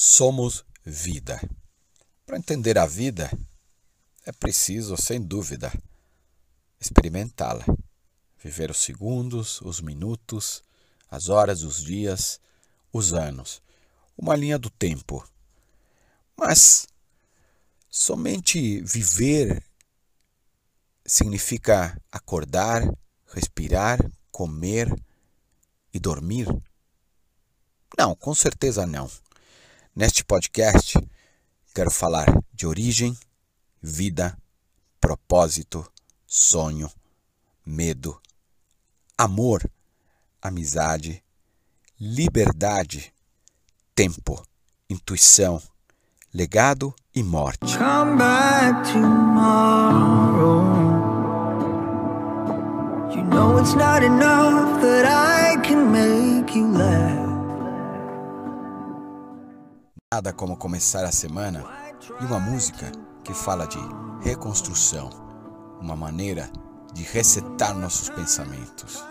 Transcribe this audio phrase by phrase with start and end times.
[0.00, 1.40] Somos vida.
[2.24, 3.28] Para entender a vida,
[4.24, 5.72] é preciso, sem dúvida,
[6.80, 7.64] experimentá-la.
[8.40, 10.62] Viver os segundos, os minutos,
[11.10, 12.40] as horas, os dias,
[12.92, 13.60] os anos.
[14.16, 15.28] Uma linha do tempo.
[16.36, 16.86] Mas
[17.90, 19.60] somente viver
[21.04, 22.88] significa acordar,
[23.26, 23.98] respirar,
[24.30, 24.94] comer
[25.92, 26.46] e dormir?
[27.98, 29.10] Não, com certeza não.
[29.98, 30.96] Neste podcast,
[31.74, 33.18] quero falar de origem,
[33.82, 34.38] vida,
[35.00, 35.84] propósito,
[36.24, 36.88] sonho,
[37.66, 38.16] medo,
[39.18, 39.68] amor,
[40.40, 41.20] amizade,
[41.98, 43.12] liberdade,
[43.92, 44.40] tempo,
[44.88, 45.60] intuição,
[46.32, 47.76] legado e morte.
[47.76, 50.62] Come back tomorrow.
[53.16, 57.27] You know it's not enough that I can make you laugh.
[60.10, 61.62] Nada como começar a semana
[62.18, 62.90] e uma música
[63.22, 63.76] que fala de
[64.22, 65.10] reconstrução,
[65.82, 66.50] uma maneira
[66.94, 69.04] de resetar nossos pensamentos.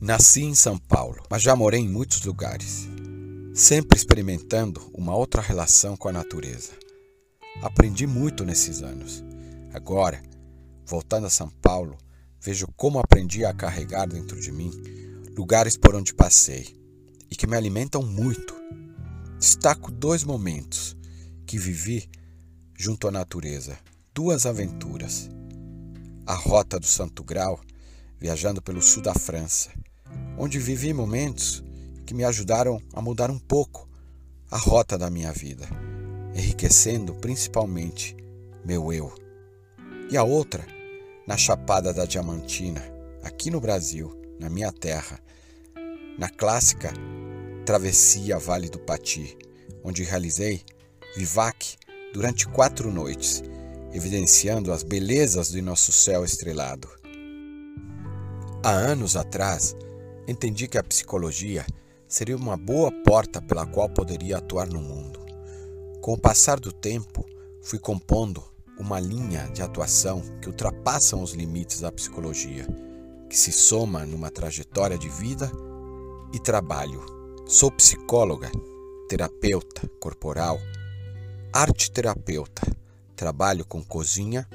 [0.00, 2.88] Nasci em São Paulo, mas já morei em muitos lugares,
[3.52, 6.72] sempre experimentando uma outra relação com a natureza.
[7.62, 9.27] Aprendi muito nesses anos
[9.78, 10.20] Agora,
[10.84, 11.96] voltando a São Paulo,
[12.40, 14.72] vejo como aprendi a carregar dentro de mim
[15.36, 16.76] lugares por onde passei
[17.30, 18.56] e que me alimentam muito.
[19.38, 20.96] Destaco dois momentos
[21.46, 22.10] que vivi
[22.76, 23.78] junto à natureza,
[24.12, 25.30] duas aventuras.
[26.26, 27.60] A Rota do Santo Grau,
[28.18, 29.70] viajando pelo sul da França,
[30.36, 31.62] onde vivi momentos
[32.04, 33.88] que me ajudaram a mudar um pouco
[34.50, 35.68] a rota da minha vida,
[36.34, 38.16] enriquecendo principalmente
[38.64, 39.27] meu eu
[40.10, 40.64] e a outra
[41.26, 42.82] na Chapada da Diamantina,
[43.22, 45.20] aqui no Brasil, na minha terra,
[46.18, 46.90] na clássica
[47.66, 49.36] Travessia Vale do Pati,
[49.84, 50.62] onde realizei
[51.14, 51.76] vivac
[52.14, 53.42] durante quatro noites,
[53.92, 56.88] evidenciando as belezas do nosso céu estrelado.
[58.64, 59.76] Há anos atrás,
[60.26, 61.66] entendi que a psicologia
[62.08, 65.20] seria uma boa porta pela qual poderia atuar no mundo.
[66.00, 67.26] Com o passar do tempo,
[67.60, 68.42] fui compondo
[68.78, 72.66] uma linha de atuação que ultrapassam os limites da psicologia,
[73.28, 75.50] que se soma numa trajetória de vida
[76.32, 77.04] e trabalho.
[77.46, 78.50] Sou psicóloga,
[79.08, 80.58] terapeuta corporal,
[81.52, 82.62] arte terapeuta.
[83.16, 84.46] Trabalho com cozinha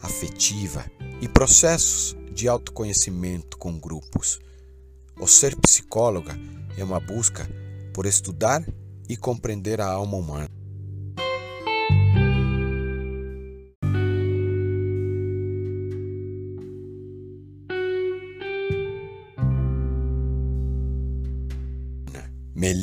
[0.00, 0.84] afetiva
[1.20, 4.38] e processos de autoconhecimento com grupos.
[5.20, 6.38] O ser psicóloga
[6.76, 7.48] é uma busca
[7.92, 8.64] por estudar
[9.08, 10.61] e compreender a alma humana.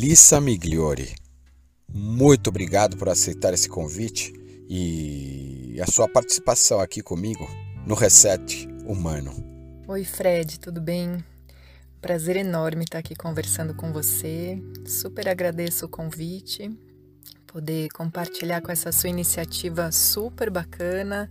[0.02, 1.14] Melissa Migliori,
[1.94, 4.32] muito obrigado por aceitar esse convite
[4.70, 7.46] e a sua participação aqui comigo
[7.86, 9.34] no Reset Humano.
[9.90, 11.22] Oi, Fred, tudo bem?
[12.00, 14.64] Prazer enorme estar aqui conversando com você.
[14.88, 16.72] Super agradeço o convite,
[17.46, 21.30] poder compartilhar com essa sua iniciativa super bacana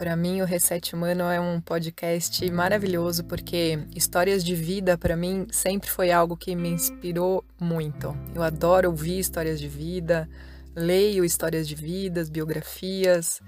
[0.00, 5.46] para mim, o Reset Humano é um podcast maravilhoso porque histórias de vida, para mim,
[5.52, 8.16] sempre foi algo que me inspirou muito.
[8.34, 10.26] Eu adoro ouvir histórias de vida,
[10.74, 13.42] leio histórias de vidas, biografias,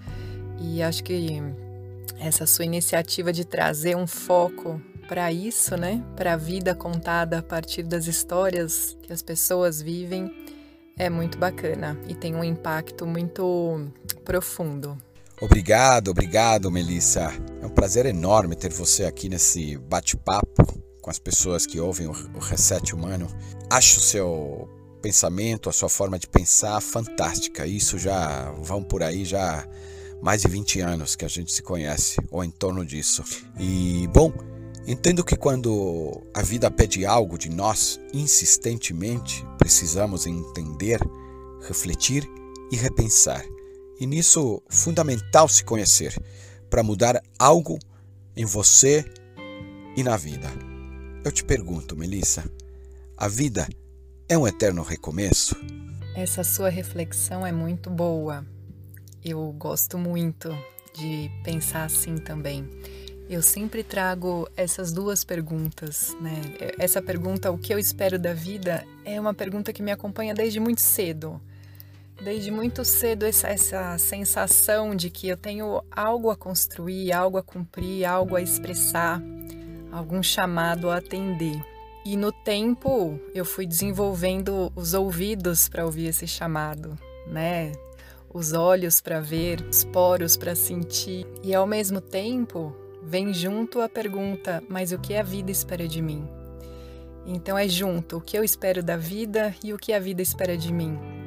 [0.60, 1.42] e acho que
[2.20, 7.42] essa sua iniciativa de trazer um foco para isso, né, para a vida contada a
[7.42, 10.30] partir das histórias que as pessoas vivem,
[10.98, 13.90] é muito bacana e tem um impacto muito
[14.22, 14.98] profundo.
[15.42, 17.32] Obrigado, obrigado, Melissa.
[17.60, 22.38] É um prazer enorme ter você aqui nesse bate-papo com as pessoas que ouvem o
[22.38, 23.26] Reset Humano.
[23.68, 24.68] Acho o seu
[25.02, 27.66] pensamento, a sua forma de pensar fantástica.
[27.66, 29.66] Isso já vão por aí já
[30.22, 33.24] mais de 20 anos que a gente se conhece, ou em torno disso.
[33.58, 34.32] E, bom,
[34.86, 41.00] entendo que quando a vida pede algo de nós insistentemente, precisamos entender,
[41.66, 42.30] refletir
[42.70, 43.44] e repensar.
[44.02, 46.20] E nisso, fundamental se conhecer
[46.68, 47.78] para mudar algo
[48.36, 49.04] em você
[49.96, 50.48] e na vida.
[51.24, 52.42] Eu te pergunto, Melissa,
[53.16, 53.64] a vida
[54.28, 55.54] é um eterno recomeço?
[56.16, 58.44] Essa sua reflexão é muito boa.
[59.24, 60.48] Eu gosto muito
[60.92, 62.68] de pensar assim também.
[63.30, 66.40] Eu sempre trago essas duas perguntas, né?
[66.76, 70.58] Essa pergunta, o que eu espero da vida, é uma pergunta que me acompanha desde
[70.58, 71.40] muito cedo.
[72.20, 78.04] Desde muito cedo essa, sensação de que eu tenho algo a construir, algo a cumprir,
[78.04, 79.22] algo a expressar,
[79.90, 81.60] algum chamado a atender.
[82.04, 87.72] E no tempo eu fui desenvolvendo os ouvidos para ouvir esse chamado, né?
[88.34, 91.26] Os olhos para ver, os poros para sentir.
[91.42, 96.02] E ao mesmo tempo vem junto a pergunta: mas o que a vida espera de
[96.02, 96.26] mim?
[97.24, 100.56] Então é junto o que eu espero da vida e o que a vida espera
[100.56, 101.21] de mim.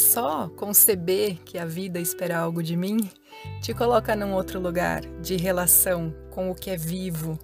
[0.00, 3.10] Só conceber que a vida espera algo de mim
[3.60, 7.38] te coloca num outro lugar de relação com o que é vivo.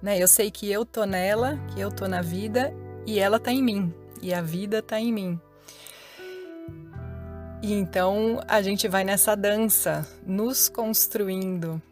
[0.00, 0.18] Né?
[0.18, 2.72] Eu sei que eu tô nela, que eu tô na vida
[3.06, 3.92] e ela tá em mim
[4.22, 5.40] e a vida tá em mim.
[7.60, 11.82] E então a gente vai nessa dança, nos construindo,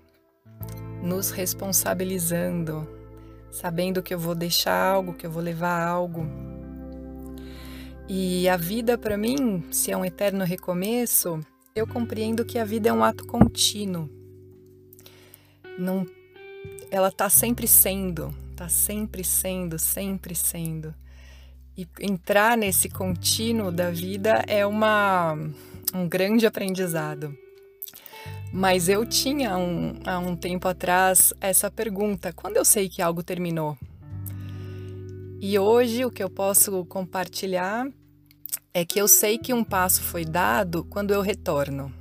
[1.02, 2.88] nos responsabilizando,
[3.50, 6.26] sabendo que eu vou deixar algo, que eu vou levar algo.
[8.08, 11.40] E a vida para mim, se é um eterno recomeço,
[11.74, 14.08] eu compreendo que a vida é um ato contínuo.
[15.76, 16.06] Não,
[16.88, 20.94] ela está sempre sendo, está sempre sendo, sempre sendo.
[21.76, 25.36] E entrar nesse contínuo da vida é uma,
[25.92, 27.36] um grande aprendizado.
[28.52, 33.22] Mas eu tinha um, há um tempo atrás essa pergunta: quando eu sei que algo
[33.22, 33.76] terminou?
[35.48, 37.88] E hoje o que eu posso compartilhar
[38.74, 41.94] é que eu sei que um passo foi dado quando eu retorno.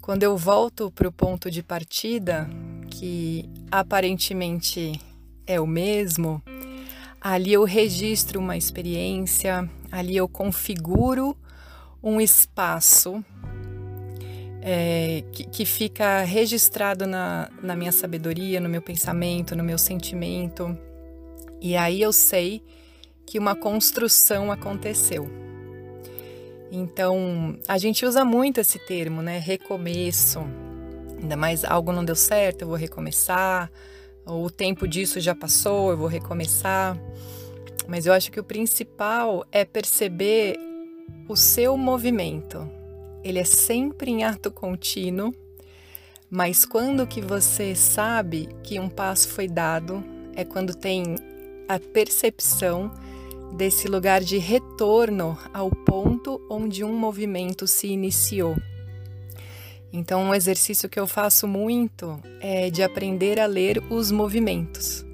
[0.00, 2.48] Quando eu volto para o ponto de partida,
[2.90, 4.98] que aparentemente
[5.46, 6.42] é o mesmo,
[7.20, 11.36] ali eu registro uma experiência, ali eu configuro
[12.02, 13.22] um espaço
[14.62, 20.87] é, que, que, fica registrado na, na minha sabedoria, no meu pensamento, no meu sentimento.
[21.60, 22.62] E aí eu sei
[23.26, 25.28] que uma construção aconteceu.
[26.70, 29.38] Então, a gente usa muito esse termo, né?
[29.38, 30.40] Recomeço.
[31.20, 33.70] Ainda mais algo não deu certo, eu vou recomeçar.
[34.26, 36.98] Ou o tempo disso já passou, eu vou recomeçar.
[37.86, 40.58] Mas eu acho que o principal é perceber
[41.28, 42.70] o seu movimento,
[43.22, 45.34] ele é sempre em ato contínuo,
[46.30, 50.02] mas quando que você sabe que um passo foi dado
[50.34, 51.16] é quando tem
[51.68, 52.90] a percepção
[53.56, 58.56] desse lugar de retorno ao ponto onde um movimento se iniciou.
[59.92, 65.04] Então, um exercício que eu faço muito é de aprender a ler os movimentos,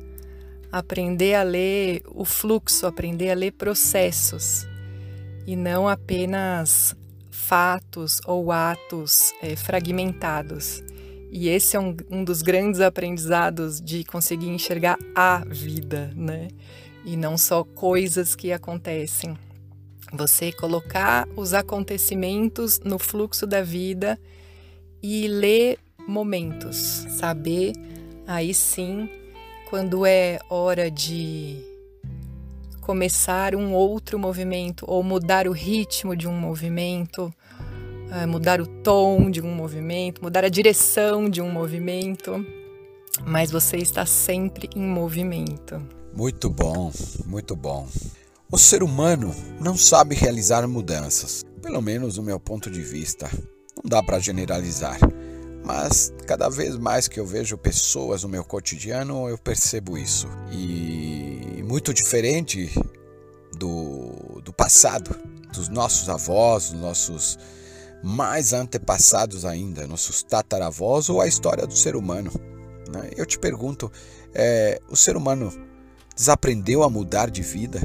[0.70, 4.66] aprender a ler o fluxo, aprender a ler processos
[5.46, 6.96] e não apenas
[7.30, 10.82] fatos ou atos é, fragmentados.
[11.36, 16.46] E esse é um, um dos grandes aprendizados de conseguir enxergar a vida, né?
[17.04, 19.36] E não só coisas que acontecem.
[20.12, 24.16] Você colocar os acontecimentos no fluxo da vida
[25.02, 27.72] e ler momentos, saber
[28.28, 29.10] aí sim
[29.68, 31.58] quando é hora de
[32.80, 37.34] começar um outro movimento ou mudar o ritmo de um movimento,
[38.28, 42.44] mudar o tom de um movimento, mudar a direção de um movimento,
[43.26, 45.82] mas você está sempre em movimento.
[46.16, 46.92] Muito bom,
[47.26, 47.88] muito bom.
[48.50, 53.28] O ser humano não sabe realizar mudanças, pelo menos do meu ponto de vista.
[53.76, 54.98] Não dá para generalizar,
[55.64, 60.28] mas cada vez mais que eu vejo pessoas no meu cotidiano, eu percebo isso.
[60.52, 62.70] E muito diferente
[63.58, 65.16] do, do passado,
[65.52, 67.38] dos nossos avós, dos nossos
[68.04, 72.30] mais antepassados ainda, nossos tataravós ou a história do ser humano.
[72.92, 73.10] Né?
[73.16, 73.90] Eu te pergunto,
[74.34, 75.50] é, o ser humano
[76.14, 77.80] desaprendeu a mudar de vida?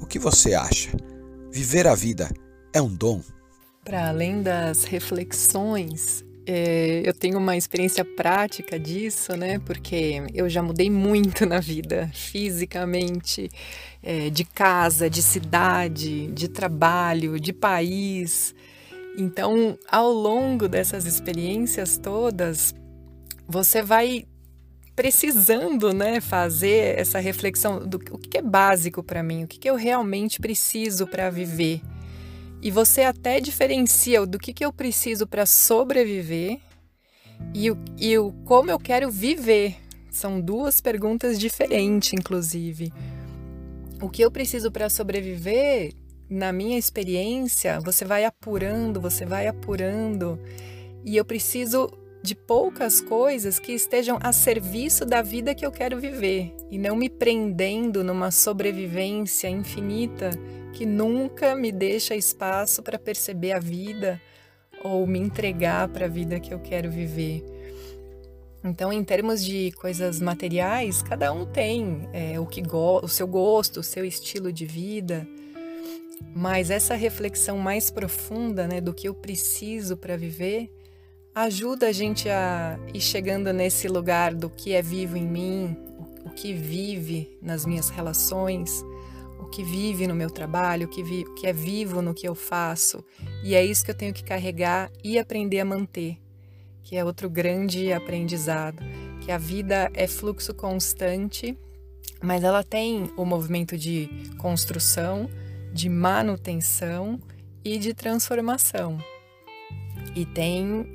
[0.00, 0.90] O que você acha?
[1.52, 2.28] Viver a vida
[2.72, 3.22] é um dom?
[3.84, 9.60] Para além das reflexões, é, eu tenho uma experiência prática disso, né?
[9.60, 13.48] Porque eu já mudei muito na vida, fisicamente,
[14.02, 18.52] é, de casa, de cidade, de trabalho, de país.
[19.20, 22.74] Então, ao longo dessas experiências todas,
[23.46, 24.24] você vai
[24.96, 29.74] precisando, né, fazer essa reflexão do o que é básico para mim, o que eu
[29.74, 31.80] realmente preciso para viver
[32.62, 36.58] e você até diferencia do que, que eu preciso para sobreviver
[37.54, 39.76] e o, e o como eu quero viver.
[40.10, 42.92] São duas perguntas diferentes, inclusive.
[44.02, 45.94] O que eu preciso para sobreviver,
[46.30, 50.38] na minha experiência, você vai apurando, você vai apurando.
[51.04, 51.90] E eu preciso
[52.22, 56.94] de poucas coisas que estejam a serviço da vida que eu quero viver e não
[56.94, 60.30] me prendendo numa sobrevivência infinita
[60.74, 64.20] que nunca me deixa espaço para perceber a vida
[64.84, 67.42] ou me entregar para a vida que eu quero viver.
[68.62, 73.80] Então, em termos de coisas materiais, cada um tem é, o que o seu gosto,
[73.80, 75.26] o seu estilo de vida,
[76.34, 80.70] mas essa reflexão mais profunda, né, do que eu preciso para viver,
[81.34, 85.76] ajuda a gente a ir chegando nesse lugar do que é vivo em mim,
[86.24, 88.84] o que vive nas minhas relações,
[89.40, 92.28] o que vive no meu trabalho, o que, vi, o que é vivo no que
[92.28, 93.04] eu faço.
[93.42, 96.18] E é isso que eu tenho que carregar e aprender a manter,
[96.82, 98.82] que é outro grande aprendizado,
[99.20, 101.56] que a vida é fluxo constante,
[102.22, 104.08] mas ela tem o movimento de
[104.38, 105.28] construção,
[105.72, 107.20] de manutenção
[107.64, 108.98] e de transformação.
[110.14, 110.86] E tem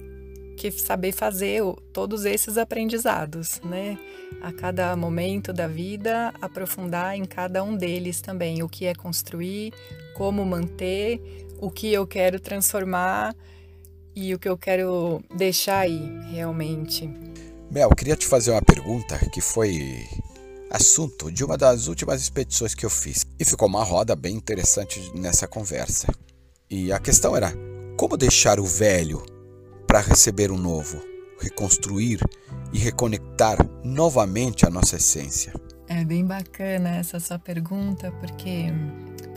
[0.57, 3.97] que saber fazer todos esses aprendizados, né?
[4.41, 9.73] A cada momento da vida, aprofundar em cada um deles também, o que é construir,
[10.15, 11.19] como manter,
[11.59, 13.35] o que eu quero transformar
[14.15, 16.01] e o que eu quero deixar aí,
[16.31, 17.09] realmente.
[17.69, 20.05] Mel, queria te fazer uma pergunta que foi
[20.75, 23.25] assunto de uma das últimas expedições que eu fiz.
[23.39, 26.07] E ficou uma roda bem interessante nessa conversa.
[26.69, 27.53] E a questão era:
[27.97, 29.25] como deixar o velho
[29.87, 31.01] para receber o novo,
[31.39, 32.19] reconstruir
[32.73, 35.53] e reconectar novamente a nossa essência?
[35.87, 38.65] É bem bacana essa sua pergunta, porque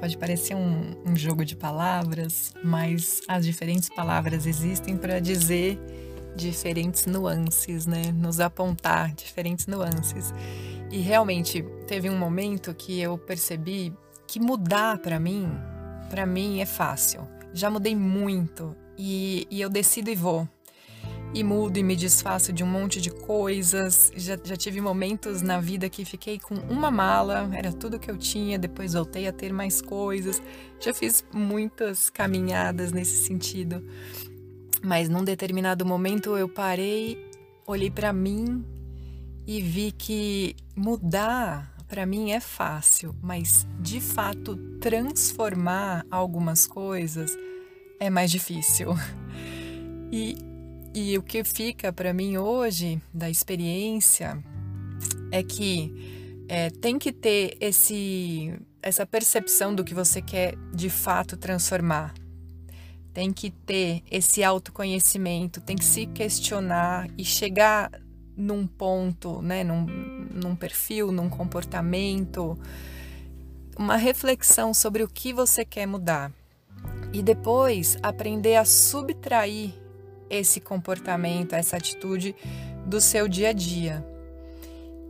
[0.01, 5.79] pode parecer um, um jogo de palavras, mas as diferentes palavras existem para dizer
[6.39, 8.13] diferentes nuances, né?
[8.13, 10.33] Nos apontar diferentes nuances.
[10.91, 13.93] E realmente teve um momento que eu percebi
[14.27, 15.51] que mudar para mim,
[16.09, 17.27] para mim é fácil.
[17.53, 20.49] Já mudei muito e, e eu decido e vou.
[21.35, 24.11] E mudo e me desfaço de um monte de coisas.
[24.17, 28.17] Já, já tive momentos na vida que fiquei com uma mala, era tudo que eu
[28.17, 30.41] tinha, depois voltei a ter mais coisas.
[30.81, 33.85] Já fiz muitas caminhadas nesse sentido.
[34.83, 37.19] Mas num determinado momento eu parei,
[37.67, 38.65] olhei para mim
[39.47, 47.37] e vi que mudar para mim é fácil, mas de fato transformar algumas coisas
[47.99, 48.91] é mais difícil.
[50.11, 50.39] E,
[50.95, 54.43] e o que fica para mim hoje da experiência
[55.31, 55.93] é que
[56.49, 62.15] é, tem que ter esse, essa percepção do que você quer de fato transformar.
[63.19, 67.91] Tem que ter esse autoconhecimento, tem que se questionar e chegar
[68.37, 69.87] num ponto, né, num,
[70.33, 72.57] num perfil, num comportamento,
[73.77, 76.33] uma reflexão sobre o que você quer mudar
[77.13, 79.73] e depois aprender a subtrair
[80.31, 82.37] esse comportamento, essa atitude
[82.87, 84.07] do seu dia a dia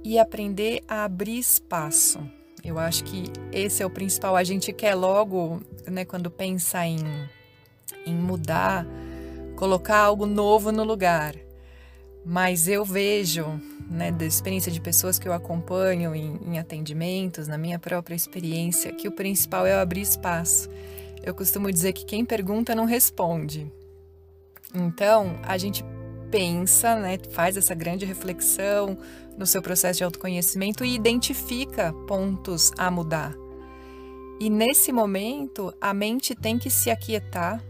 [0.03, 2.27] e aprender a abrir espaço.
[2.65, 4.35] Eu acho que esse é o principal.
[4.35, 6.97] A gente quer logo, né, quando pensa em,
[8.07, 8.87] em mudar,
[9.57, 11.35] colocar algo novo no lugar.
[12.25, 17.57] Mas eu vejo, né, da experiência de pessoas que eu acompanho em, em atendimentos, na
[17.57, 20.69] minha própria experiência, que o principal é abrir espaço.
[21.23, 23.71] Eu costumo dizer que quem pergunta não responde.
[24.75, 25.85] Então, a gente
[26.31, 28.99] pensa, né, faz essa grande reflexão
[29.37, 33.35] no seu processo de autoconhecimento e identifica pontos a mudar.
[34.41, 37.63] E nesse momento, a mente tem que se aquietar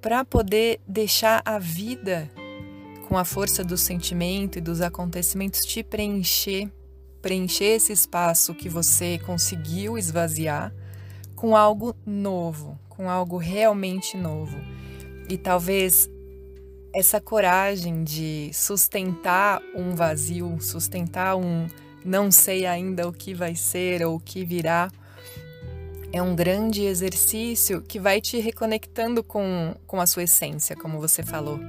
[0.00, 2.30] para poder deixar a vida
[3.08, 6.70] com a força do sentimento e dos acontecimentos te preencher,
[7.20, 10.72] preencher esse espaço que você conseguiu esvaziar
[11.34, 14.56] com algo novo, com algo realmente novo.
[15.28, 16.08] E talvez
[16.94, 21.66] essa coragem de sustentar um vazio, sustentar um
[22.04, 24.90] não sei ainda o que vai ser ou o que virá,
[26.12, 31.22] é um grande exercício que vai te reconectando com, com a sua essência, como você
[31.22, 31.60] falou.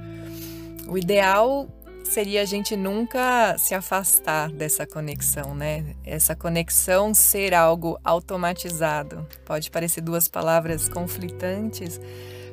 [0.88, 1.68] O ideal
[2.04, 5.94] seria a gente nunca se afastar dessa conexão, né?
[6.04, 9.26] Essa conexão ser algo automatizado.
[9.44, 12.00] Pode parecer duas palavras conflitantes,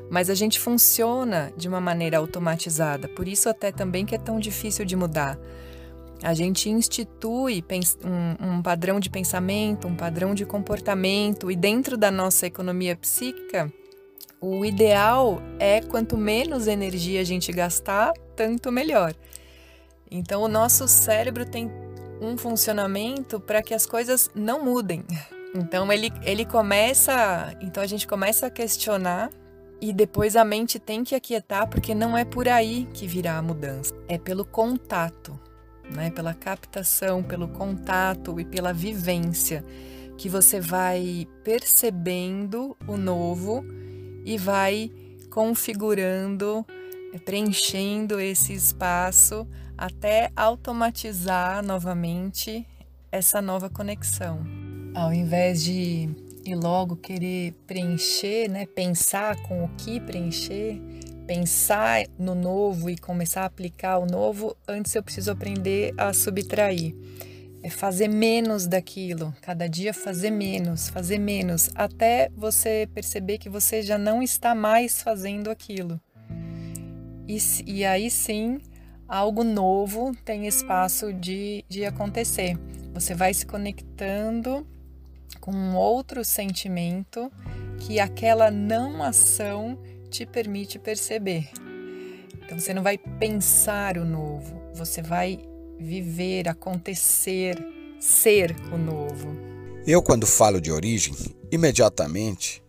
[0.10, 3.08] mas a gente funciona de uma maneira automatizada.
[3.10, 5.38] Por isso até também que é tão difícil de mudar.
[6.22, 7.64] A gente institui
[8.42, 13.72] um, padrão de pensamento, um padrão de comportamento, e dentro da nossa economia psíquica,
[14.42, 19.14] o ideal é quanto menos energia a gente gastar, tanto melhor.
[20.12, 21.72] Então, o nosso cérebro tem
[22.22, 25.06] um funcionamento para que as coisas não mudem.
[25.56, 27.56] Então, ele, ele começa.
[27.62, 29.30] Então, a gente começa a questionar
[29.82, 33.42] e depois a mente tem que aquietar, porque não é por aí que virá a
[33.42, 33.94] mudança.
[34.08, 35.40] É pelo contato,
[35.94, 36.10] né?
[36.12, 39.64] pela captação, pelo contato e pela vivência
[40.18, 43.64] que você vai percebendo o novo
[44.26, 44.92] e vai
[45.30, 46.66] configurando,
[47.14, 52.68] é, preenchendo esse espaço até automatizar novamente
[53.12, 54.46] essa nova conexão.
[54.94, 56.10] Ao invés de
[56.46, 60.82] ir logo querer preencher, né, pensar com o que preencher,
[61.30, 66.96] pensar no novo e começar a aplicar o novo, antes eu preciso aprender a subtrair.
[67.62, 73.84] É fazer menos daquilo, cada dia fazer menos, fazer menos, até você perceber que você
[73.84, 76.02] já não está mais fazendo aquilo.
[77.28, 78.58] E, e aí sim,
[79.08, 82.58] algo novo tem espaço de, de acontecer.
[82.92, 84.66] Você vai se conectando
[85.40, 87.32] com um outro sentimento
[87.82, 89.78] que aquela não ação
[90.10, 91.50] te permite perceber.
[92.44, 95.40] Então você não vai pensar o novo, você vai
[95.80, 97.56] viver, acontecer,
[98.00, 99.30] ser o novo.
[99.86, 101.16] Eu, quando falo de origem,
[101.52, 102.62] imediatamente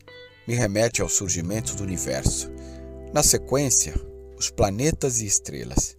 [0.46, 2.50] me remete ao surgimento do universo.
[3.12, 3.94] Na sequência,
[4.36, 5.96] os planetas e estrelas.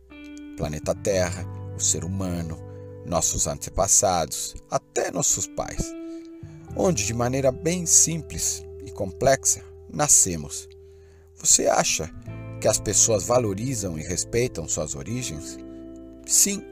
[0.58, 1.46] Planeta Terra,
[1.76, 2.58] o ser humano,
[3.06, 5.94] nossos antepassados, até nossos pais.
[6.76, 10.70] Onde, de maneira bem simples e complexa, nascemos.
[11.44, 12.08] Você acha
[12.62, 15.58] que as pessoas valorizam e respeitam suas origens?
[16.24, 16.64] Sim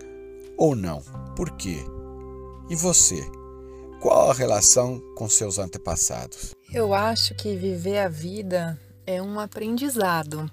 [0.56, 1.02] ou não?
[1.36, 1.78] Por quê?
[2.70, 3.20] E você?
[4.00, 6.54] Qual a relação com seus antepassados?
[6.72, 10.50] Eu acho que viver a vida é um aprendizado.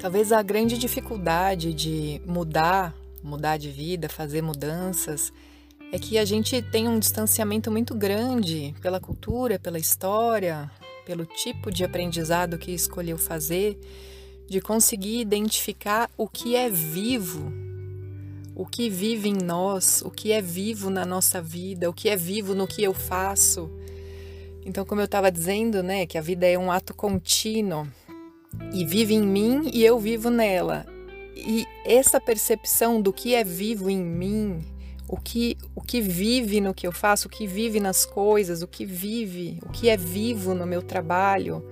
[0.00, 5.32] Talvez a grande dificuldade de mudar, mudar de vida, fazer mudanças,
[5.92, 10.70] é que a gente tem um distanciamento muito grande pela cultura, pela história,
[11.04, 13.78] pelo tipo de aprendizado que escolheu fazer,
[14.48, 17.52] de conseguir identificar o que é vivo,
[18.54, 22.16] o que vive em nós, o que é vivo na nossa vida, o que é
[22.16, 23.70] vivo no que eu faço.
[24.64, 27.86] Então, como eu estava dizendo, né, que a vida é um ato contínuo
[28.72, 30.86] e vive em mim e eu vivo nela.
[31.34, 34.64] E essa percepção do que é vivo em mim,
[35.12, 38.66] o que, o que vive no que eu faço, o que vive nas coisas, o
[38.66, 41.62] que vive, o que é vivo no meu trabalho.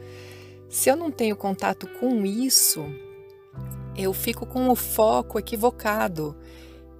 [0.68, 2.84] Se eu não tenho contato com isso,
[3.96, 6.36] eu fico com o foco equivocado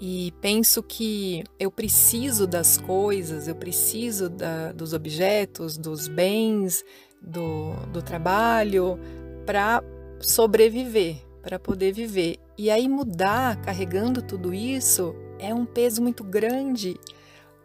[0.01, 6.83] e penso que eu preciso das coisas, eu preciso da, dos objetos, dos bens,
[7.21, 8.99] do, do trabalho
[9.45, 9.85] para
[10.21, 12.39] sobreviver, para poder viver.
[12.57, 16.99] E aí mudar carregando tudo isso é um peso muito grande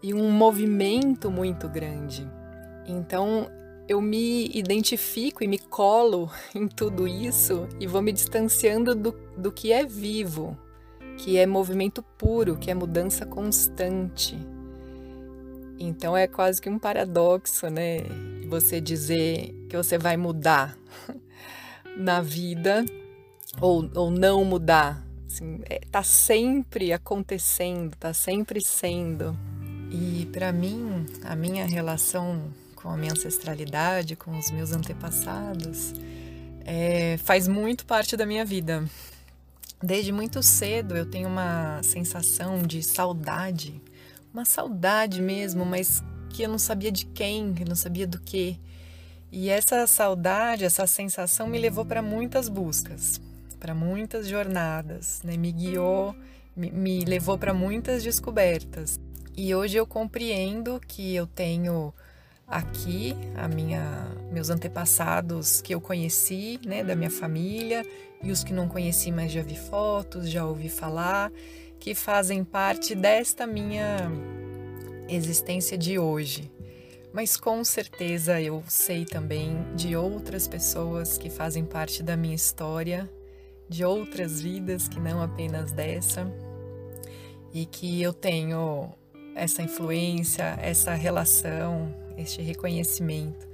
[0.01, 2.27] e um movimento muito grande.
[2.88, 3.49] Então
[3.88, 9.51] eu me identifico e me colo em tudo isso e vou me distanciando do, do
[9.51, 10.57] que é vivo,
[11.17, 14.38] que é movimento puro, que é mudança constante.
[15.77, 17.99] Então é quase que um paradoxo, né?
[18.47, 20.77] Você dizer que você vai mudar
[21.97, 22.85] na vida
[23.59, 25.05] ou, ou não mudar
[25.36, 29.38] Assim, é, tá sempre acontecendo, tá sempre sendo.
[29.91, 35.93] E para mim, a minha relação com a minha ancestralidade, com os meus antepassados,
[36.63, 38.86] é, faz muito parte da minha vida.
[39.84, 43.82] Desde muito cedo eu tenho uma sensação de saudade,
[44.34, 48.58] uma saudade mesmo, mas que eu não sabia de quem, eu não sabia do que.
[49.30, 53.19] E essa saudade, essa sensação me levou para muitas buscas
[53.65, 55.36] para muitas jornadas, né?
[55.36, 56.15] me guiou,
[56.56, 58.99] me, me levou para muitas descobertas.
[59.36, 61.91] E hoje eu compreendo que eu tenho
[62.45, 63.82] aqui a minha
[64.32, 67.84] meus antepassados que eu conheci, né, da minha família,
[68.21, 71.32] e os que não conheci, mas já vi fotos, já ouvi falar,
[71.80, 74.12] que fazem parte desta minha
[75.10, 76.51] existência de hoje.
[77.12, 83.10] Mas com certeza eu sei também de outras pessoas que fazem parte da minha história
[83.67, 86.32] de outras vidas que não apenas dessa,
[87.54, 88.89] e que eu tenho
[89.34, 93.47] essa influência, essa relação, este reconhecimento.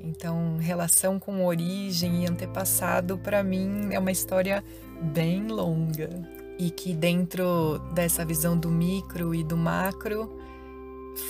[0.00, 4.62] Então, relação com origem e antepassado, para mim, é uma história
[5.00, 6.10] bem longa
[6.58, 10.38] e que, dentro dessa visão do micro e do macro,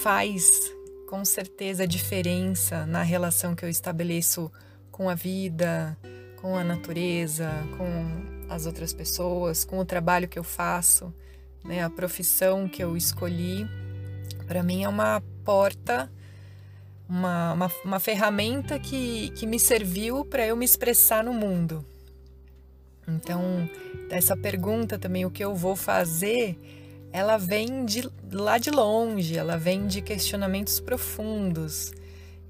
[0.03, 0.73] faz
[1.07, 4.51] com certeza diferença na relação que eu estabeleço
[4.91, 5.97] com a vida,
[6.47, 11.13] com a natureza, com as outras pessoas, com o trabalho que eu faço,
[11.65, 11.83] né?
[11.83, 13.67] A profissão que eu escolhi,
[14.47, 16.09] para mim é uma porta,
[17.09, 21.85] uma, uma, uma ferramenta que, que me serviu para eu me expressar no mundo.
[23.09, 23.69] Então,
[24.09, 26.57] essa pergunta também, o que eu vou fazer,
[27.13, 31.93] ela vem de lá de longe, ela vem de questionamentos profundos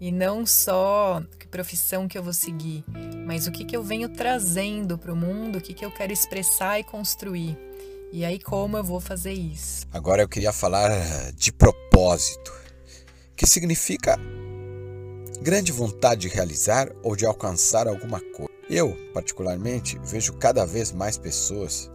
[0.01, 2.85] e não só que profissão que eu vou seguir,
[3.27, 6.13] mas o que, que eu venho trazendo para o mundo, o que, que eu quero
[6.13, 7.59] expressar e construir.
[8.13, 9.87] E aí, como eu vou fazer isso?
[9.93, 10.91] Agora eu queria falar
[11.33, 12.53] de propósito,
[13.35, 14.19] que significa
[15.43, 18.53] grande vontade de realizar ou de alcançar alguma coisa.
[18.69, 21.91] Eu, particularmente, vejo cada vez mais pessoas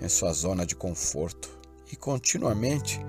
[0.00, 1.48] em sua zona de conforto
[1.92, 3.00] e continuamente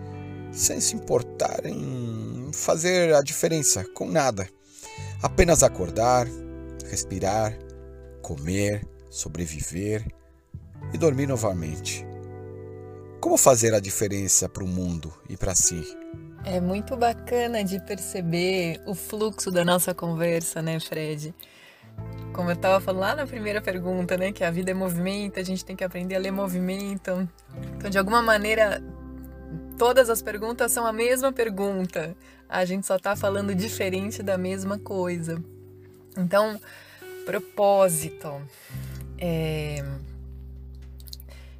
[0.51, 4.47] sem se importar em fazer a diferença com nada.
[5.21, 6.27] Apenas acordar,
[6.89, 7.57] respirar,
[8.21, 10.05] comer, sobreviver
[10.93, 12.05] e dormir novamente.
[13.19, 15.81] Como fazer a diferença para o mundo e para si?
[16.43, 21.35] É muito bacana de perceber o fluxo da nossa conversa, né, Fred?
[22.33, 25.43] Como eu estava falando lá na primeira pergunta, né, que a vida é movimento, a
[25.43, 27.29] gente tem que aprender a ler movimento.
[27.75, 28.81] Então, de alguma maneira,
[29.81, 32.15] todas as perguntas são a mesma pergunta.
[32.47, 35.43] A gente só está falando diferente da mesma coisa.
[36.15, 36.61] Então,
[37.25, 38.29] propósito.
[39.17, 39.83] É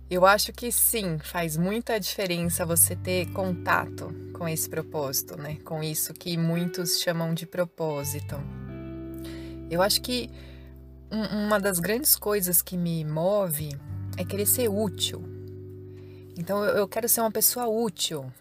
[0.08, 5.58] eu acho que sim, faz muita diferença você ter contato com esse propósito, né?
[5.64, 8.36] Com isso que muitos chamam de propósito.
[9.70, 10.30] Eu acho que
[11.10, 13.70] uma das grandes coisas que me move
[14.18, 15.31] é querer ser útil.
[16.42, 18.32] Então eu quero ser uma pessoa útil.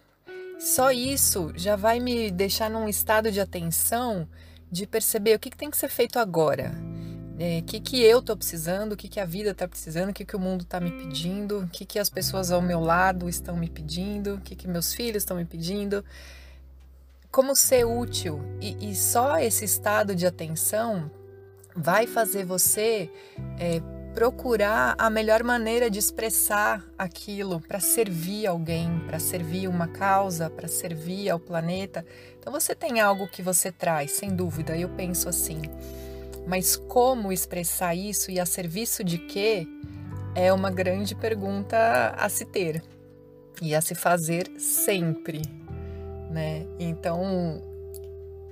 [0.59, 4.29] Só isso já vai me deixar num estado de atenção
[4.71, 6.73] de perceber o que, tem que ser feito agora
[7.41, 10.13] o é, que, que eu estou precisando, o que, que a vida está precisando, o
[10.13, 13.31] que, que o mundo está me pedindo, o que, que as pessoas ao meu lado
[13.31, 16.05] estão me pedindo, o que, que meus filhos estão me pedindo.
[17.31, 18.43] Como ser útil.
[18.61, 21.11] E, e, só esse estado de atenção
[21.75, 23.11] vai fazer você
[23.59, 23.81] é,
[24.15, 30.69] procurar a melhor maneira de expressar aquilo para servir alguém, para servir uma causa, para
[30.69, 32.05] servir ao planeta.
[32.39, 34.77] Então você tem algo que você traz, sem dúvida.
[34.77, 35.63] Eu penso assim.
[36.47, 39.67] Mas como expressar isso e a serviço de quê
[40.35, 42.83] é uma grande pergunta a se ter
[43.61, 45.43] e a se fazer sempre,
[46.31, 46.67] né?
[46.79, 47.63] Então,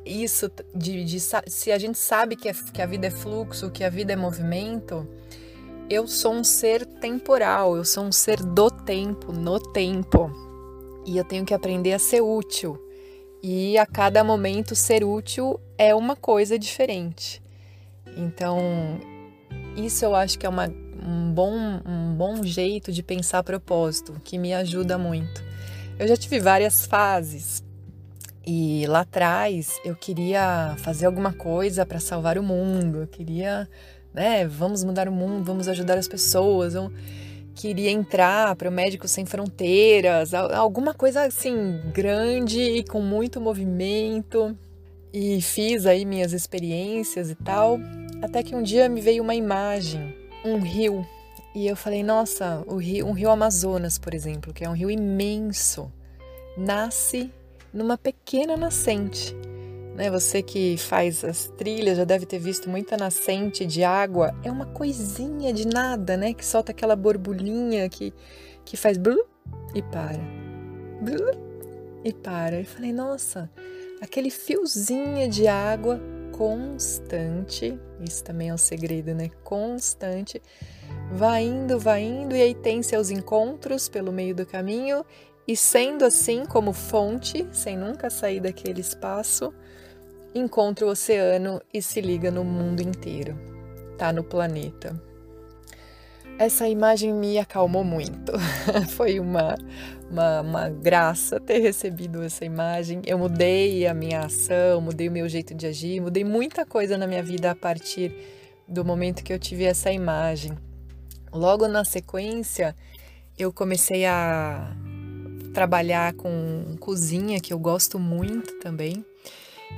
[0.04, 3.84] isso de, de se a gente sabe que, é, que a vida é fluxo, que
[3.84, 5.06] a vida é movimento,
[5.90, 10.30] eu sou um ser temporal, eu sou um ser do tempo, no tempo.
[11.06, 12.78] E eu tenho que aprender a ser útil.
[13.42, 17.40] E a cada momento ser útil é uma coisa diferente.
[18.16, 18.58] Então,
[19.76, 21.54] isso eu acho que é uma, um, bom,
[21.86, 25.42] um bom jeito de pensar propósito, que me ajuda muito.
[25.98, 27.62] Eu já tive várias fases
[28.46, 33.68] e lá atrás eu queria fazer alguma coisa para salvar o mundo, eu queria,
[34.18, 36.74] né, vamos mudar o mundo, vamos ajudar as pessoas.
[36.74, 36.92] Eu
[37.54, 44.56] queria entrar para o Médicos Sem Fronteiras, alguma coisa assim grande e com muito movimento.
[45.12, 47.78] E fiz aí minhas experiências e tal.
[48.20, 51.06] Até que um dia me veio uma imagem, um rio,
[51.54, 54.90] e eu falei: nossa, o rio, um rio Amazonas, por exemplo, que é um rio
[54.90, 55.90] imenso,
[56.56, 57.32] nasce
[57.72, 59.34] numa pequena nascente.
[59.98, 60.12] Né?
[60.12, 64.32] Você que faz as trilhas já deve ter visto muita nascente de água.
[64.44, 66.32] É uma coisinha de nada, né?
[66.32, 68.14] Que solta aquela borbulhinha que,
[68.64, 69.26] que faz blu
[69.74, 70.20] e para.
[71.02, 71.32] Blu
[72.04, 72.60] e para.
[72.60, 73.50] Eu falei, nossa,
[74.00, 79.30] aquele fiozinho de água constante, isso também é um segredo, né?
[79.42, 80.40] Constante,
[81.10, 85.04] vai indo, vai indo, e aí tem seus encontros pelo meio do caminho,
[85.48, 89.52] e sendo assim como fonte, sem nunca sair daquele espaço,
[90.38, 93.38] encontra o oceano e se liga no mundo inteiro,
[93.96, 95.00] tá no planeta.
[96.38, 98.32] Essa imagem me acalmou muito.
[98.94, 99.56] Foi uma,
[100.08, 103.02] uma, uma, graça ter recebido essa imagem.
[103.04, 107.08] Eu mudei a minha ação, mudei o meu jeito de agir, mudei muita coisa na
[107.08, 108.14] minha vida a partir
[108.68, 110.56] do momento que eu tive essa imagem.
[111.32, 112.74] Logo na sequência,
[113.36, 114.76] eu comecei a
[115.52, 119.04] trabalhar com cozinha, que eu gosto muito também,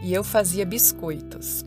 [0.03, 1.65] e eu fazia biscoitos,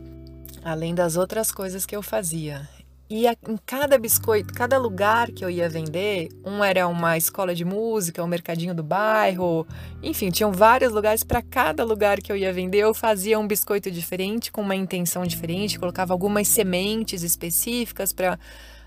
[0.64, 2.68] além das outras coisas que eu fazia.
[3.08, 7.54] E a, em cada biscoito, cada lugar que eu ia vender, um era uma escola
[7.54, 9.66] de música, um mercadinho do bairro,
[10.02, 11.22] enfim, tinham vários lugares.
[11.22, 15.26] Para cada lugar que eu ia vender, eu fazia um biscoito diferente, com uma intenção
[15.26, 18.38] diferente, colocava algumas sementes específicas para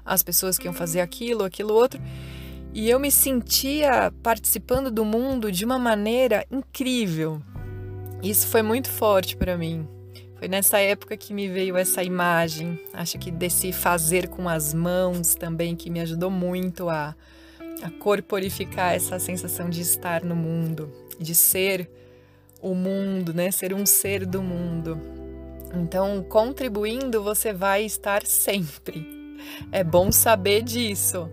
[0.03, 2.01] as pessoas que iam fazer aquilo, aquilo outro.
[2.73, 7.41] E eu me sentia participando do mundo de uma maneira incrível.
[8.21, 9.87] Isso foi muito forte para mim.
[10.37, 15.33] Foi nessa época que me veio essa imagem, acho que desse fazer com as mãos
[15.33, 17.15] também, que me ajudou muito a,
[17.81, 21.89] a corporificar essa sensação de estar no mundo, de ser
[22.61, 23.49] o mundo, né?
[23.49, 24.99] Ser um ser do mundo.
[25.73, 29.05] Então, contribuindo, você vai estar sempre.
[29.71, 31.29] É bom saber disso.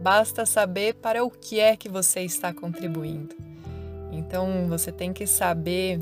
[0.00, 3.34] Basta saber para o que é que você está contribuindo.
[4.12, 6.00] Então, você tem que saber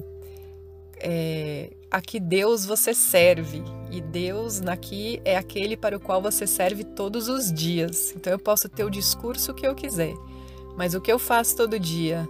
[1.04, 3.62] é, a que Deus você serve.
[3.90, 8.12] E Deus aqui é aquele para o qual você serve todos os dias.
[8.16, 10.14] Então eu posso ter o discurso que eu quiser,
[10.76, 12.26] mas o que eu faço todo dia,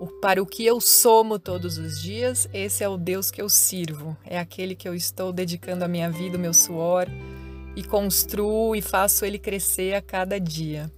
[0.00, 3.48] o, para o que eu somo todos os dias, esse é o Deus que eu
[3.48, 4.16] sirvo.
[4.24, 7.06] É aquele que eu estou dedicando a minha vida, o meu suor,
[7.76, 10.90] e construo e faço ele crescer a cada dia.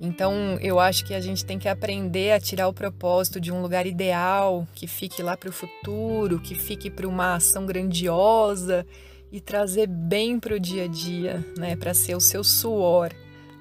[0.00, 3.60] Então, eu acho que a gente tem que aprender a tirar o propósito de um
[3.60, 8.86] lugar ideal, que fique lá para o futuro, que fique para uma ação grandiosa
[9.30, 11.76] e trazer bem para o dia a dia, né?
[11.76, 13.10] Para ser o seu suor,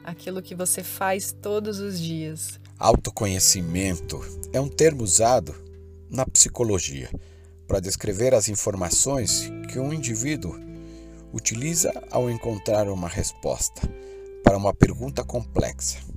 [0.02, 2.58] aquilo que você faz todos os dias.
[2.78, 4.22] Autoconhecimento
[4.54, 5.54] é um termo usado
[6.10, 7.10] na psicologia
[7.68, 10.58] para descrever as informações que um indivíduo
[11.34, 13.82] utiliza ao encontrar uma resposta
[14.42, 16.09] para uma pergunta complexa.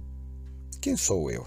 [0.83, 1.47] Quem sou eu?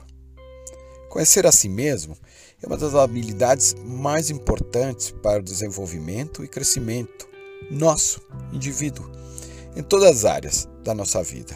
[1.10, 2.18] Conhecer a si mesmo
[2.64, 7.28] é uma das habilidades mais importantes para o desenvolvimento e crescimento
[7.70, 8.22] nosso,
[8.54, 9.12] indivíduo,
[9.76, 11.54] em todas as áreas da nossa vida.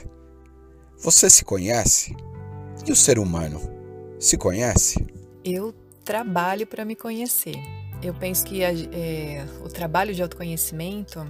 [0.97, 2.13] Você se conhece?
[2.85, 3.61] E o ser humano
[4.19, 5.07] se conhece?
[5.41, 7.55] Eu trabalho para me conhecer.
[8.03, 11.25] Eu penso que é, o trabalho de autoconhecimento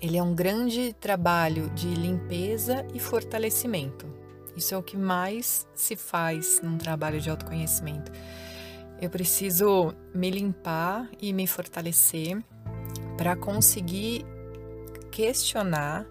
[0.00, 4.27] ele é um grande trabalho de limpeza e fortalecimento.
[4.58, 8.10] Isso é o que mais se faz num trabalho de autoconhecimento.
[9.00, 12.42] Eu preciso me limpar e me fortalecer
[13.16, 14.26] para conseguir
[15.12, 16.04] questionar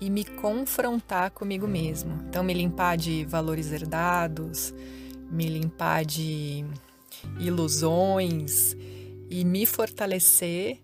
[0.00, 2.24] e me confrontar comigo mesmo.
[2.26, 4.72] Então, me limpar de valores herdados,
[5.30, 6.64] me limpar de
[7.38, 8.74] ilusões
[9.28, 10.80] e me fortalecer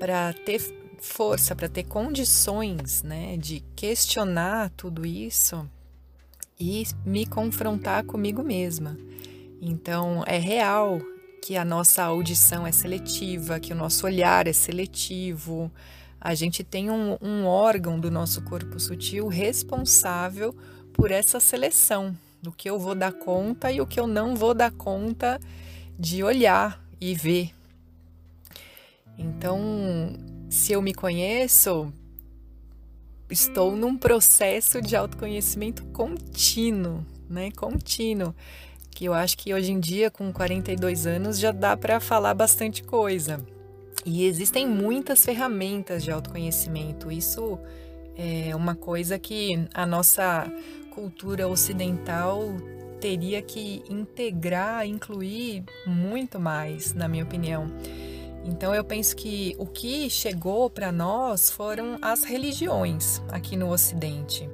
[0.00, 0.62] para ter
[0.98, 5.68] força, para ter condições, né, de questionar tudo isso
[6.58, 8.96] e me confrontar comigo mesma.
[9.60, 11.00] Então, é real
[11.42, 15.70] que a nossa audição é seletiva, que o nosso olhar é seletivo.
[16.20, 20.54] A gente tem um, um órgão do nosso corpo sutil responsável
[20.92, 24.54] por essa seleção do que eu vou dar conta e o que eu não vou
[24.54, 25.40] dar conta
[25.98, 27.50] de olhar e ver.
[29.16, 29.60] Então,
[30.48, 31.92] se eu me conheço,
[33.30, 37.50] estou num processo de autoconhecimento contínuo, né?
[37.50, 38.34] Contínuo.
[38.90, 42.82] Que eu acho que hoje em dia, com 42 anos, já dá para falar bastante
[42.82, 43.44] coisa.
[44.04, 47.12] E existem muitas ferramentas de autoconhecimento.
[47.12, 47.58] Isso
[48.16, 50.50] é uma coisa que a nossa
[50.94, 52.42] cultura ocidental
[53.00, 57.70] teria que integrar, incluir muito mais, na minha opinião.
[58.48, 64.48] Então eu penso que o que chegou para nós foram as religiões aqui no Ocidente.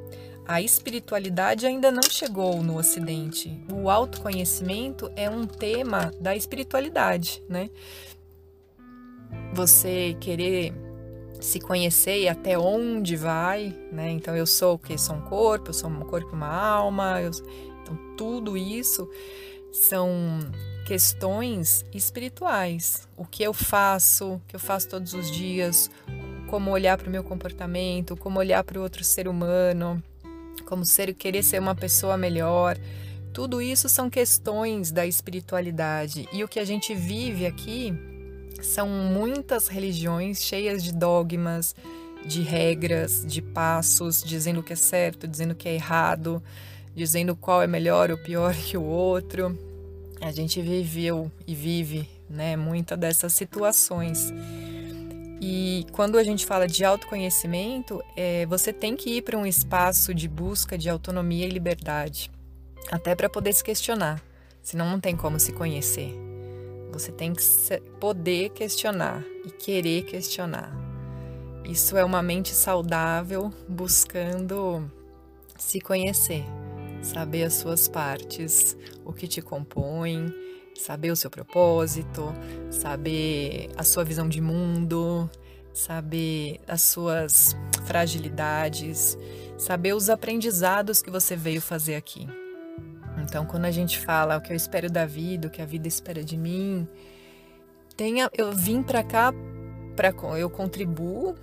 [0.47, 3.57] A espiritualidade ainda não chegou no Ocidente.
[3.73, 7.71] O autoconhecimento é um tema da espiritualidade, né?
[9.55, 10.75] Você querer
[11.41, 14.11] se conhecer e até onde vai, né?
[14.11, 14.99] Então eu sou o que?
[14.99, 17.23] Sou um corpo, eu sou um corpo uma alma.
[17.23, 17.31] Eu...
[17.83, 19.09] Então tudo isso
[19.73, 20.41] são
[20.85, 23.09] questões espirituais.
[23.17, 25.91] O que eu faço, o que eu faço todos os dias,
[26.49, 30.03] como olhar para o meu comportamento, como olhar para o outro ser humano,
[30.67, 32.79] como ser querer ser uma pessoa melhor.
[33.33, 36.29] Tudo isso são questões da espiritualidade.
[36.33, 37.93] E o que a gente vive aqui
[38.63, 41.75] são muitas religiões cheias de dogmas,
[42.25, 46.43] de regras, de passos, dizendo o que é certo, dizendo o que é errado,
[46.95, 49.74] dizendo qual é melhor ou pior que o outro.
[50.25, 54.33] A gente viveu e vive, né, muitas dessas situações.
[55.39, 60.15] E quando a gente fala de autoconhecimento, é, você tem que ir para um espaço
[60.15, 62.31] de busca de autonomia e liberdade,
[62.91, 64.19] até para poder se questionar,
[64.63, 66.15] senão não tem como se conhecer.
[66.91, 67.43] Você tem que
[68.01, 70.73] poder questionar e querer questionar.
[71.69, 74.91] Isso é uma mente saudável buscando
[75.59, 76.47] se conhecer
[77.05, 80.33] saber as suas partes, o que te compõe,
[80.75, 82.35] saber o seu propósito,
[82.71, 85.31] saber a sua visão de mundo,
[85.73, 89.19] saber as suas fragilidades,
[89.59, 92.27] saber os aprendizados que você veio fazer aqui.
[93.23, 95.87] Então, quando a gente fala o que eu espero da vida, o que a vida
[95.87, 96.89] espera de mim,
[97.97, 99.33] tenha, eu vim para cá
[99.95, 101.37] para eu contribuo,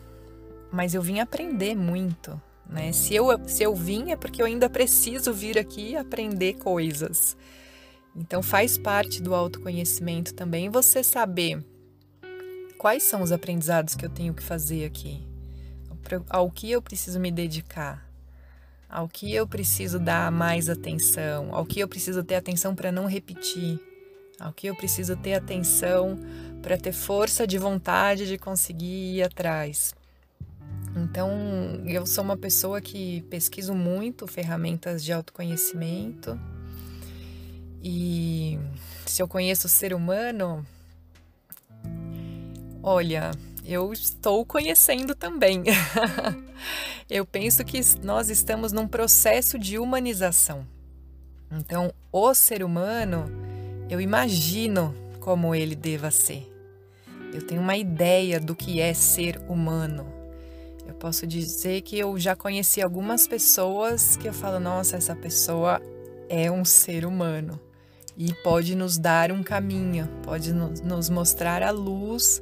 [0.72, 2.40] mas eu vim aprender muito,
[2.72, 2.94] Né?
[2.94, 7.36] Se, eu, se eu vim é porque eu ainda preciso vir aqui aprender coisas.
[8.16, 11.64] Então faz parte do autoconhecimento também você saber
[12.78, 15.22] quais são os aprendizados que eu tenho que fazer aqui,
[16.30, 18.10] ao que eu preciso me dedicar,
[18.90, 23.06] ao que eu preciso dar mais atenção, ao que eu preciso ter atenção para não
[23.06, 23.80] repetir,
[24.40, 26.18] ao que eu preciso ter atenção
[26.62, 29.94] para ter força de vontade de conseguir ir atrás.
[30.96, 31.32] Então,
[31.86, 36.40] eu sou uma pessoa que pesquiso muito ferramentas de autoconhecimento.
[37.82, 38.60] E
[39.06, 40.66] se eu conheço o ser humano,
[42.84, 43.32] olha,
[43.66, 45.64] eu estou conhecendo também.
[47.10, 50.68] eu penso que nós estamos num processo de humanização.
[51.52, 53.26] Então, o ser humano,
[53.90, 56.48] eu imagino como ele deva ser.
[57.34, 60.21] Eu tenho uma ideia do que é ser humano.
[61.02, 65.82] Posso dizer que eu já conheci algumas pessoas que eu falo, nossa, essa pessoa
[66.30, 67.60] é um ser humano
[68.16, 72.40] e pode nos dar um caminho, pode nos mostrar a luz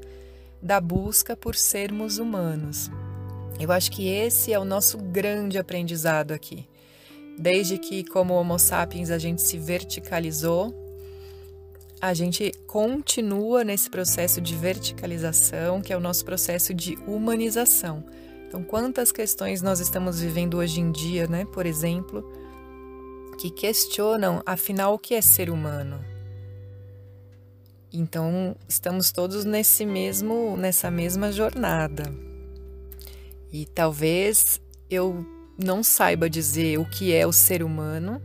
[0.61, 2.91] da busca por sermos humanos.
[3.57, 6.67] Eu acho que esse é o nosso grande aprendizado aqui.
[7.37, 10.75] Desde que, como Homo sapiens, a gente se verticalizou
[12.01, 18.05] a gente continua nesse processo de verticalização, que é o nosso processo de humanização.
[18.49, 22.27] Então, quantas questões nós estamos vivendo hoje em dia, né, por exemplo,
[23.37, 26.03] que questionam, afinal, o que é ser humano?
[27.93, 32.11] Então, estamos todos nesse mesmo, nessa mesma jornada.
[33.53, 34.59] E talvez
[34.89, 35.23] eu
[35.55, 38.19] não saiba dizer o que é o ser humano,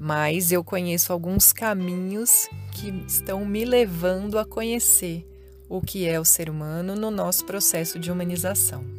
[0.00, 5.28] mas eu conheço alguns caminhos que estão me levando a conhecer
[5.68, 8.97] o que é o ser humano no nosso processo de humanização.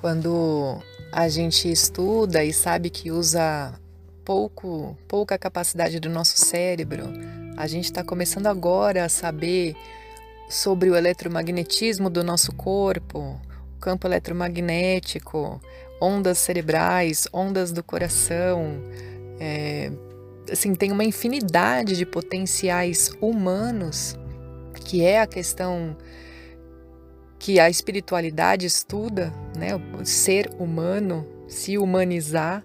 [0.00, 0.82] Quando
[1.12, 3.78] a gente estuda e sabe que usa
[4.24, 7.04] pouco, pouca capacidade do nosso cérebro,
[7.54, 9.76] a gente está começando agora a saber
[10.48, 13.38] sobre o eletromagnetismo do nosso corpo,
[13.76, 15.60] o campo eletromagnético,
[16.00, 18.82] ondas cerebrais, ondas do coração,
[19.38, 19.92] é,
[20.50, 24.16] assim, tem uma infinidade de potenciais humanos,
[24.86, 25.94] que é a questão
[27.40, 32.62] que a espiritualidade estuda, né, o ser humano, se humanizar,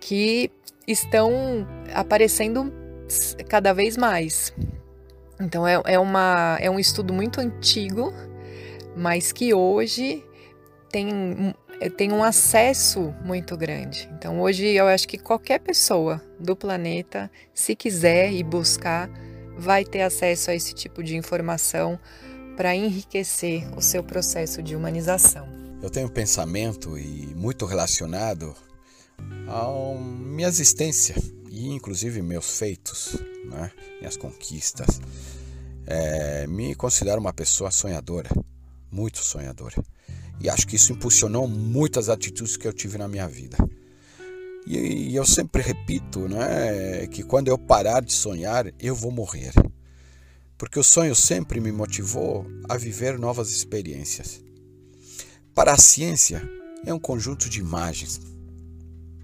[0.00, 0.50] que
[0.86, 1.32] estão
[1.94, 2.72] aparecendo
[3.48, 4.52] cada vez mais.
[5.40, 8.12] Então é, é, uma, é um estudo muito antigo,
[8.96, 10.24] mas que hoje
[10.90, 11.54] tem
[11.96, 14.08] tem um acesso muito grande.
[14.16, 19.10] Então, hoje eu acho que qualquer pessoa do planeta, se quiser e buscar,
[19.58, 21.98] vai ter acesso a esse tipo de informação
[22.56, 25.46] para enriquecer o seu processo de humanização.
[25.82, 28.54] Eu tenho um pensamento e muito relacionado
[29.48, 31.14] à minha existência
[31.50, 33.70] e inclusive meus feitos, né?
[34.00, 35.00] minhas conquistas.
[35.86, 38.30] É, me considero uma pessoa sonhadora,
[38.90, 39.76] muito sonhadora.
[40.40, 43.56] E acho que isso impulsionou muitas atitudes que eu tive na minha vida.
[44.66, 49.52] E, e eu sempre repito né, que quando eu parar de sonhar, eu vou morrer.
[50.56, 54.42] Porque o sonho sempre me motivou a viver novas experiências.
[55.54, 56.42] Para a ciência,
[56.84, 58.20] é um conjunto de imagens,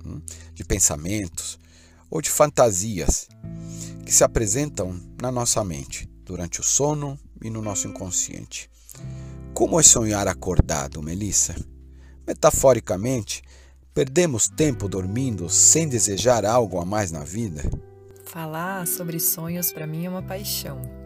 [0.05, 0.21] hum,
[0.55, 1.59] de pensamentos
[2.11, 3.29] ou de fantasias
[4.05, 8.71] que se apresentam na nossa mente durante o sono e no nosso inconsciente.
[9.55, 11.55] Como é sonhar acordado, Melissa?
[12.27, 13.43] Metaforicamente,
[13.93, 17.62] perdemos tempo dormindo sem desejar algo a mais na vida?
[18.25, 21.00] Falar sobre sonhos para mim é uma paixão.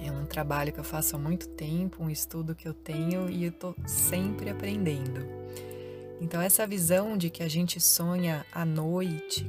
[0.00, 3.44] É um trabalho que eu faço há muito tempo, um estudo que eu tenho e
[3.44, 5.26] eu estou sempre aprendendo.
[6.20, 9.46] Então, essa visão de que a gente sonha à noite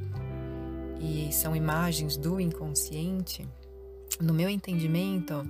[1.00, 3.48] e são imagens do inconsciente,
[4.20, 5.44] no meu entendimento,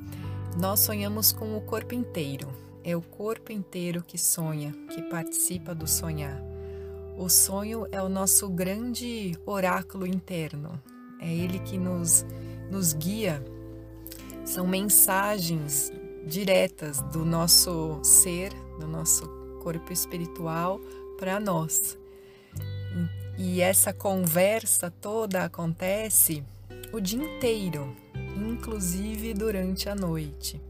[0.58, 2.48] nós sonhamos com o corpo inteiro,
[2.82, 6.40] é o corpo inteiro que sonha, que participa do sonhar.
[7.16, 10.80] O sonho é o nosso grande oráculo interno.
[11.20, 12.24] É ele que nos,
[12.70, 13.44] nos guia.
[14.44, 15.92] São mensagens
[16.26, 19.26] diretas do nosso ser, do nosso
[19.62, 20.80] corpo espiritual
[21.18, 21.98] para nós.
[23.38, 26.42] E essa conversa toda acontece
[26.92, 27.96] o dia inteiro,
[28.36, 30.60] inclusive durante a noite.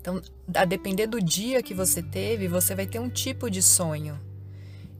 [0.00, 0.20] Então,
[0.54, 4.18] a depender do dia que você teve, você vai ter um tipo de sonho.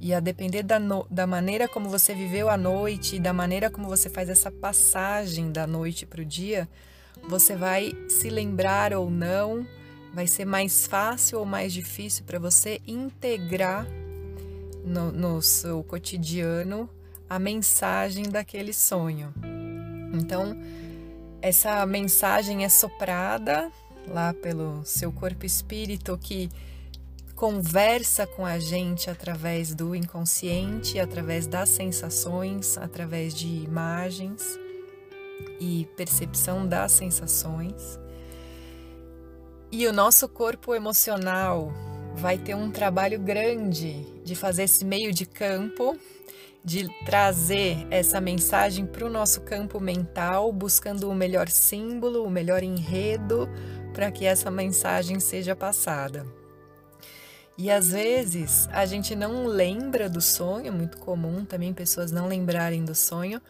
[0.00, 3.88] E a depender da, no, da maneira como você viveu a noite, da maneira como
[3.88, 6.68] você faz essa passagem da noite para o dia,
[7.28, 9.66] você vai se lembrar ou não
[10.12, 13.86] vai ser mais fácil ou mais difícil para você integrar
[14.84, 16.88] no, no seu cotidiano
[17.28, 19.32] a mensagem daquele sonho.
[20.12, 20.54] Então,
[21.40, 23.72] essa mensagem é soprada
[24.06, 26.50] lá pelo seu corpo espírito que
[27.34, 34.60] conversa com a gente através do inconsciente, através das sensações, através de imagens
[35.60, 37.98] e percepção das sensações.
[39.70, 41.72] E o nosso corpo emocional
[42.14, 45.96] vai ter um trabalho grande de fazer esse meio de campo,
[46.64, 52.62] de trazer essa mensagem para o nosso campo mental, buscando o melhor símbolo, o melhor
[52.62, 53.48] enredo
[53.92, 56.26] para que essa mensagem seja passada.
[57.56, 62.26] E às vezes a gente não lembra do sonho, é muito comum também pessoas não
[62.26, 63.40] lembrarem do sonho,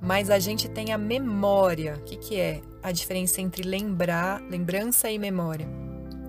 [0.00, 1.96] mas a gente tem a memória.
[1.96, 5.66] O que, que é a diferença entre lembrar, lembrança e memória?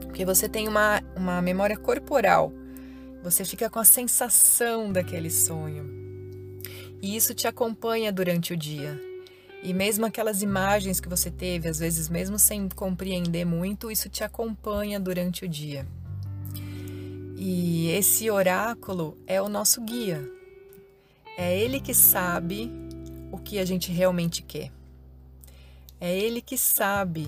[0.01, 2.53] Porque você tem uma, uma memória corporal,
[3.22, 5.84] você fica com a sensação daquele sonho.
[7.01, 8.99] E isso te acompanha durante o dia.
[9.61, 14.24] E mesmo aquelas imagens que você teve, às vezes mesmo sem compreender muito, isso te
[14.24, 15.88] acompanha durante o dia.
[17.36, 20.24] E esse oráculo é o nosso guia.
[21.38, 22.72] É ele que sabe
[23.32, 24.72] o que a gente realmente quer.
[26.00, 27.28] É ele que sabe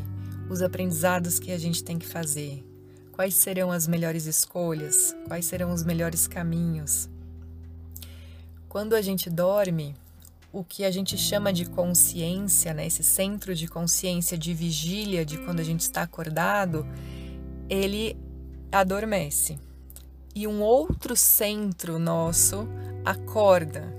[0.50, 2.64] os aprendizados que a gente tem que fazer.
[3.12, 5.16] Quais serão as melhores escolhas?
[5.28, 7.10] Quais serão os melhores caminhos?
[8.70, 9.96] Quando a gente dorme,
[10.52, 15.38] o que a gente chama de consciência, né, esse centro de consciência de vigília de
[15.40, 16.86] quando a gente está acordado,
[17.70, 18.16] ele
[18.72, 19.58] adormece
[20.38, 22.68] e um outro centro nosso
[23.04, 23.92] acorda,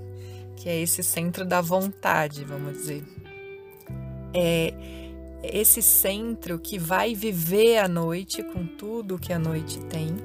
[0.59, 3.03] que é esse centro da vontade, vamos dizer.
[4.33, 4.73] É
[5.41, 10.17] esse centro que vai viver a noite com tudo que a noite tem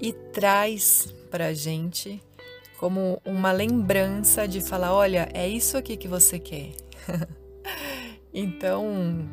[0.00, 2.20] e traz para gente
[2.78, 6.72] como uma lembrança de falar: olha, é isso aqui que você quer.
[8.34, 9.26] então,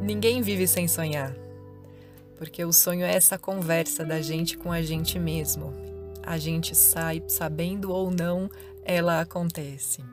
[0.00, 1.44] ninguém vive sem sonhar
[2.36, 5.72] porque o sonho é essa conversa da gente com a gente mesmo.
[6.22, 8.50] A gente sai sabendo ou não,
[8.84, 10.04] ela acontece.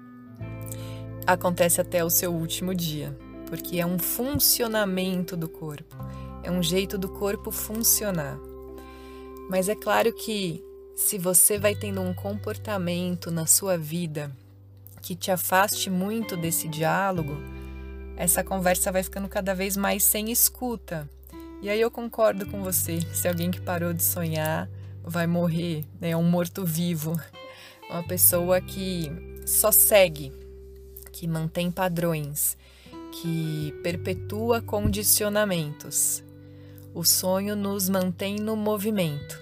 [1.25, 3.17] Acontece até o seu último dia,
[3.47, 5.95] porque é um funcionamento do corpo,
[6.43, 8.37] é um jeito do corpo funcionar.
[9.49, 10.63] Mas é claro que
[10.95, 14.31] se você vai tendo um comportamento na sua vida
[15.01, 17.37] que te afaste muito desse diálogo,
[18.15, 21.09] essa conversa vai ficando cada vez mais sem escuta
[21.61, 22.99] e aí eu concordo com você.
[23.13, 24.67] Se alguém que parou de sonhar
[25.03, 26.09] vai morrer, né?
[26.09, 27.19] é um morto-vivo.
[27.91, 29.11] Uma pessoa que
[29.45, 30.31] só segue,
[31.11, 32.57] que mantém padrões,
[33.11, 36.23] que perpetua condicionamentos.
[36.93, 39.37] O sonho nos mantém no movimento,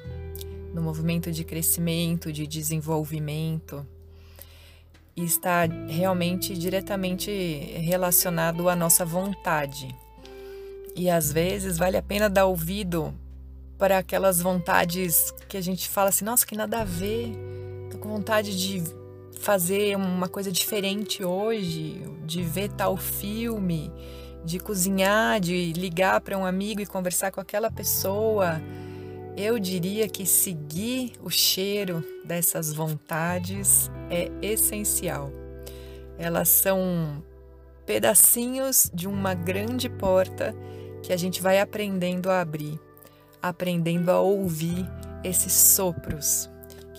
[0.74, 3.86] no movimento de crescimento, de desenvolvimento,
[5.16, 7.32] e está realmente diretamente
[7.76, 9.95] relacionado à nossa vontade.
[10.95, 13.14] E às vezes vale a pena dar ouvido
[13.78, 17.32] para aquelas vontades que a gente fala assim: nossa, que nada a ver,
[18.10, 18.84] vontade de
[19.39, 23.91] fazer uma coisa diferente hoje, de ver tal filme,
[24.43, 28.62] de cozinhar, de ligar para um amigo e conversar com aquela pessoa.
[29.38, 35.32] Eu diria que seguir o cheiro dessas vontades é essencial.
[36.18, 37.24] Elas são
[37.86, 40.53] pedacinhos de uma grande porta
[41.01, 42.78] que a gente vai aprendendo a abrir,
[43.41, 44.86] aprendendo a ouvir
[45.24, 46.49] esses sopros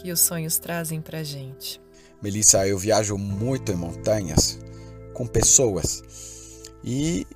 [0.01, 1.81] que os sonhos trazem para gente.
[2.23, 4.59] Melissa, eu viajo muito em montanhas
[5.13, 6.03] com pessoas
[6.83, 7.27] e,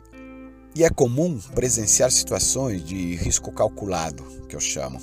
[0.75, 5.01] e é comum presenciar situações de risco calculado, que eu chamo.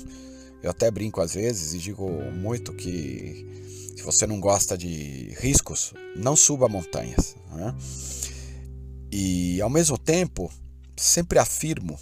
[0.62, 5.92] Eu até brinco às vezes e digo muito que se você não gosta de riscos,
[6.16, 7.36] não suba montanhas.
[7.52, 7.74] Né?
[9.10, 10.50] E ao mesmo tempo,
[10.96, 11.98] sempre afirmo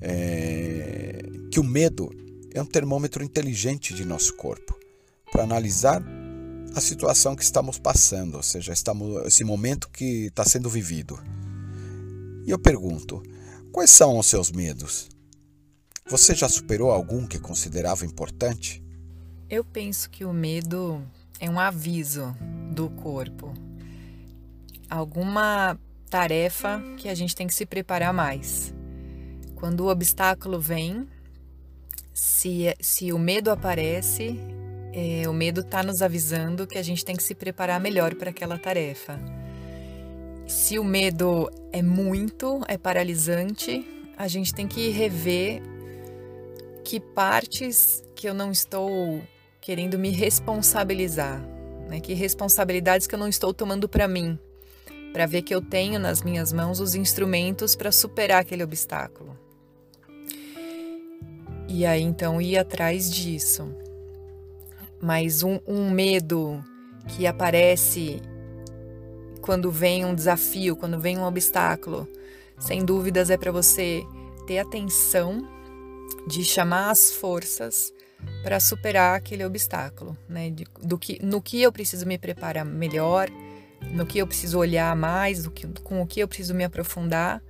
[0.00, 2.10] é, que o medo
[2.58, 4.78] é um termômetro inteligente de nosso corpo
[5.30, 6.02] para analisar
[6.74, 11.18] a situação que estamos passando, ou seja, estamos, esse momento que está sendo vivido.
[12.46, 13.22] E eu pergunto:
[13.72, 15.08] quais são os seus medos?
[16.08, 18.82] Você já superou algum que considerava importante?
[19.50, 21.02] Eu penso que o medo
[21.38, 22.34] é um aviso
[22.72, 23.52] do corpo.
[24.88, 25.78] Alguma
[26.08, 28.72] tarefa que a gente tem que se preparar mais.
[29.56, 31.08] Quando o obstáculo vem,
[32.16, 34.40] se, se o medo aparece,
[34.94, 38.30] é, o medo está nos avisando que a gente tem que se preparar melhor para
[38.30, 39.20] aquela tarefa.
[40.46, 43.86] Se o medo é muito, é paralisante,
[44.16, 45.60] a gente tem que rever
[46.82, 49.22] que partes que eu não estou
[49.60, 51.38] querendo me responsabilizar,
[51.86, 52.00] né?
[52.00, 54.38] Que responsabilidades que eu não estou tomando para mim,
[55.12, 59.36] para ver que eu tenho nas minhas mãos os instrumentos para superar aquele obstáculo.
[61.68, 63.68] E aí então ir atrás disso.
[65.00, 66.62] Mas um, um medo
[67.08, 68.20] que aparece
[69.40, 72.08] quando vem um desafio, quando vem um obstáculo,
[72.58, 74.02] sem dúvidas é para você
[74.46, 75.46] ter atenção
[76.26, 77.92] de chamar as forças
[78.42, 80.52] para superar aquele obstáculo, né?
[80.82, 83.28] Do que, no que eu preciso me preparar melhor,
[83.92, 87.42] no que eu preciso olhar mais, do que, com o que eu preciso me aprofundar,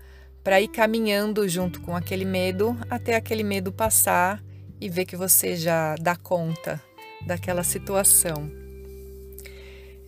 [0.47, 4.41] para ir caminhando junto com aquele medo até aquele medo passar
[4.81, 6.81] e ver que você já dá conta
[7.27, 8.49] daquela situação.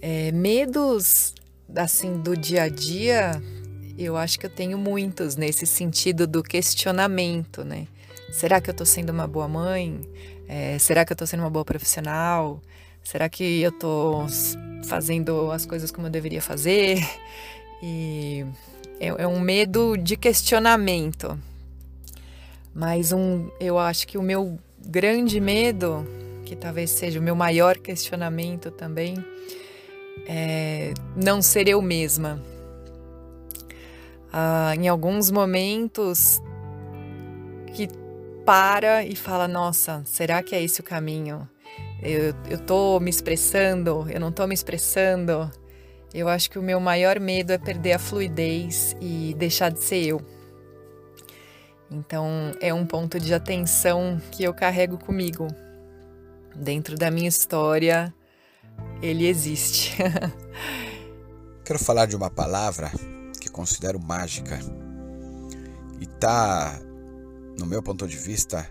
[0.00, 1.34] É, medos
[1.74, 3.42] assim do dia a dia,
[3.98, 7.88] eu acho que eu tenho muitos nesse sentido do questionamento, né?
[8.30, 10.00] Será que eu estou sendo uma boa mãe?
[10.46, 12.62] É, será que eu estou sendo uma boa profissional?
[13.02, 14.24] Será que eu estou
[14.84, 17.04] fazendo as coisas como eu deveria fazer?
[17.82, 18.44] E
[19.00, 21.38] é, é um medo de questionamento.
[22.74, 26.06] Mas um, eu acho que o meu grande medo,
[26.44, 29.16] que talvez seja o meu maior questionamento também,
[30.26, 32.42] é não ser eu mesma.
[34.32, 36.40] Ah, em alguns momentos
[37.74, 37.88] que
[38.44, 41.48] para e fala: Nossa, será que é esse o caminho?
[42.02, 45.50] Eu, eu me expressando, eu não tô me expressando.
[46.12, 50.04] Eu acho que o meu maior medo é perder a fluidez e deixar de ser
[50.04, 50.20] eu.
[51.90, 55.46] Então é um ponto de atenção que eu carrego comigo.
[56.54, 58.12] Dentro da minha história,
[59.02, 59.96] ele existe.
[61.64, 62.90] Quero falar de uma palavra
[63.40, 64.58] que considero mágica
[66.00, 66.80] e tá
[67.58, 68.68] no meu ponto de vista,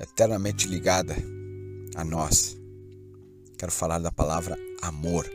[0.00, 1.14] eternamente ligada
[1.94, 2.58] a nós.
[3.56, 5.30] Quero falar da palavra amor.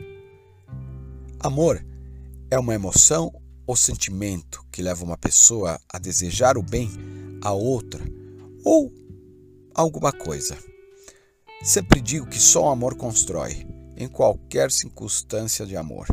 [1.46, 1.80] Amor
[2.50, 3.32] é uma emoção
[3.64, 6.90] ou sentimento que leva uma pessoa a desejar o bem
[7.40, 8.02] a outra
[8.64, 8.92] ou
[9.72, 10.58] alguma coisa.
[11.62, 13.64] Sempre digo que só o amor constrói,
[13.96, 16.08] em qualquer circunstância de amor.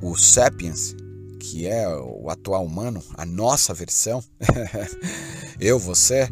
[0.00, 0.94] O Sapiens
[1.40, 4.22] que é o atual humano, a nossa versão,
[5.58, 6.30] eu, você,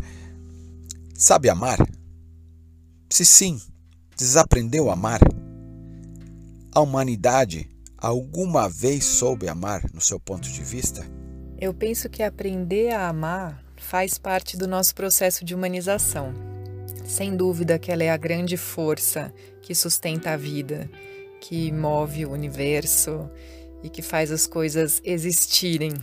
[1.15, 1.79] sabe amar?
[3.11, 3.61] Se sim,
[4.17, 5.19] desaprendeu a amar?
[6.77, 11.07] A humanidade alguma vez soube amar no seu ponto de vista?
[11.59, 16.35] Eu penso que aprender a amar faz parte do nosso processo de humanização.
[17.07, 20.87] Sem dúvida que ela é a grande força que sustenta a vida,
[21.41, 23.31] que move o universo
[23.83, 25.95] e que faz as coisas existirem.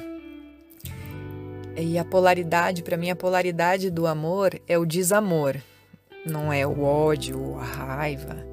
[1.78, 5.56] E a polaridade, para mim, a polaridade do amor é o desamor,
[6.26, 8.44] não é o ódio, a raiva,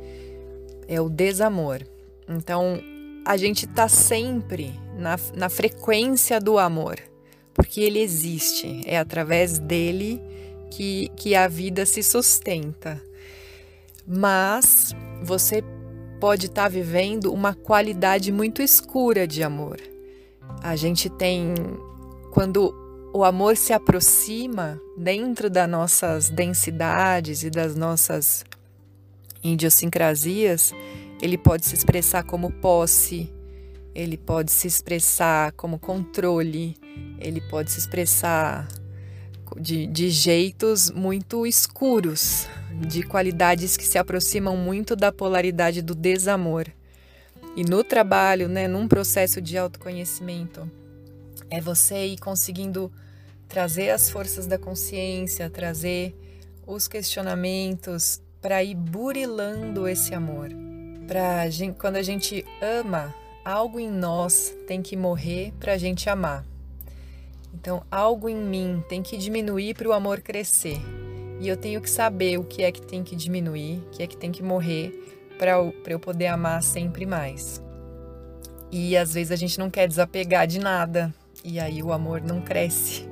[0.87, 1.83] é o desamor.
[2.31, 2.81] Então,
[3.27, 6.99] a gente está sempre na, na frequência do amor,
[7.53, 10.23] porque ele existe, é através dele
[10.71, 13.03] que, que a vida se sustenta.
[14.07, 15.63] Mas você
[16.21, 19.81] pode estar tá vivendo uma qualidade muito escura de amor.
[20.63, 21.55] A gente tem,
[22.33, 22.73] quando
[23.13, 28.45] o amor se aproxima dentro das nossas densidades e das nossas
[29.43, 30.73] idiosincrasias,
[31.23, 33.33] ele pode se expressar como posse,
[33.95, 36.77] ele pode se expressar como controle,
[37.19, 38.67] ele pode se expressar
[39.59, 42.47] de, de jeitos muito escuros,
[42.89, 46.67] de qualidades que se aproximam muito da polaridade do desamor.
[47.57, 50.71] E no trabalho, né, num processo de autoconhecimento,
[51.51, 52.93] é você ir conseguindo
[53.49, 56.15] trazer as forças da consciência, trazer
[56.65, 60.70] os questionamentos para ir burilando esse amor.
[61.11, 63.13] Pra gente, quando a gente ama,
[63.45, 66.47] algo em nós tem que morrer para a gente amar.
[67.53, 70.81] Então, algo em mim tem que diminuir para o amor crescer.
[71.41, 74.07] E eu tenho que saber o que é que tem que diminuir, o que é
[74.07, 74.93] que tem que morrer
[75.37, 75.51] para
[75.89, 77.61] eu poder amar sempre mais.
[78.71, 82.41] E às vezes a gente não quer desapegar de nada, e aí o amor não
[82.41, 83.05] cresce.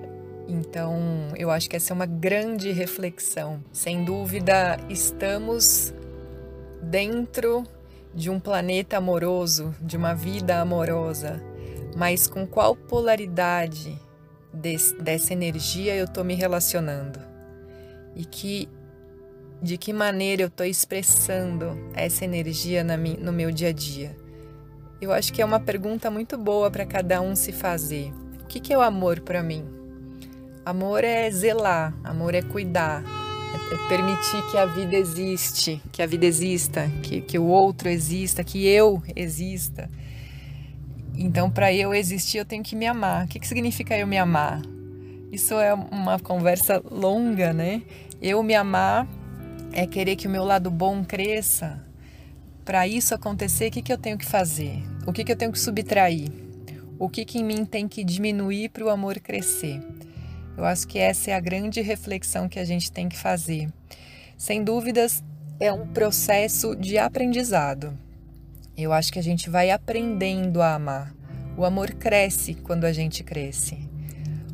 [0.46, 0.96] Então,
[1.36, 3.61] eu acho que essa é uma grande reflexão.
[3.72, 5.92] Sem dúvida, estamos
[6.80, 7.66] dentro
[8.14, 11.42] de um planeta amoroso, de uma vida amorosa,
[11.96, 13.98] mas com qual polaridade
[14.52, 17.28] dessa energia eu estou me relacionando?
[18.18, 18.68] e que
[19.62, 24.16] de que maneira eu estou expressando essa energia no meu dia a dia?
[25.00, 28.12] Eu acho que é uma pergunta muito boa para cada um se fazer.
[28.42, 29.64] O que, que é o amor para mim?
[30.64, 33.02] Amor é zelar, amor é cuidar,
[33.55, 38.44] é, permitir que a vida existe, que a vida exista, que, que o outro exista,
[38.44, 39.88] que eu exista.
[41.16, 43.24] Então, para eu existir, eu tenho que me amar.
[43.24, 44.62] O que, que significa eu me amar?
[45.32, 47.82] Isso é uma conversa longa, né?
[48.22, 49.07] Eu me amar
[49.72, 51.84] é querer que o meu lado bom cresça.
[52.64, 54.82] Para isso acontecer, o que, que eu tenho que fazer?
[55.07, 56.30] O que, que eu tenho que subtrair?
[56.99, 59.80] O que, que em mim tem que diminuir para o amor crescer?
[60.59, 63.68] Eu acho que essa é a grande reflexão que a gente tem que fazer.
[64.36, 65.22] Sem dúvidas,
[65.61, 67.96] é um processo de aprendizado.
[68.76, 71.14] Eu acho que a gente vai aprendendo a amar.
[71.56, 73.78] O amor cresce quando a gente cresce.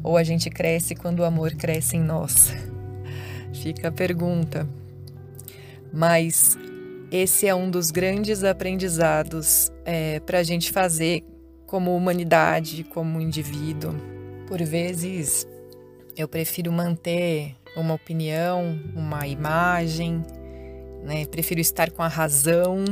[0.02, 2.52] Ou a gente cresce quando o amor cresce em nós?
[3.62, 4.68] Fica a pergunta.
[5.90, 6.58] Mas
[7.10, 11.24] esse é um dos grandes aprendizados é, para a gente fazer
[11.66, 13.94] como humanidade, como indivíduo.
[14.46, 15.46] Por vezes
[16.16, 20.24] eu prefiro manter uma opinião, uma imagem,
[21.02, 21.26] né?
[21.26, 22.84] prefiro estar com a razão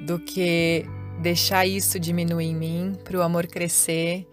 [0.00, 0.84] do que
[1.20, 4.26] deixar isso diminuir em mim para o amor crescer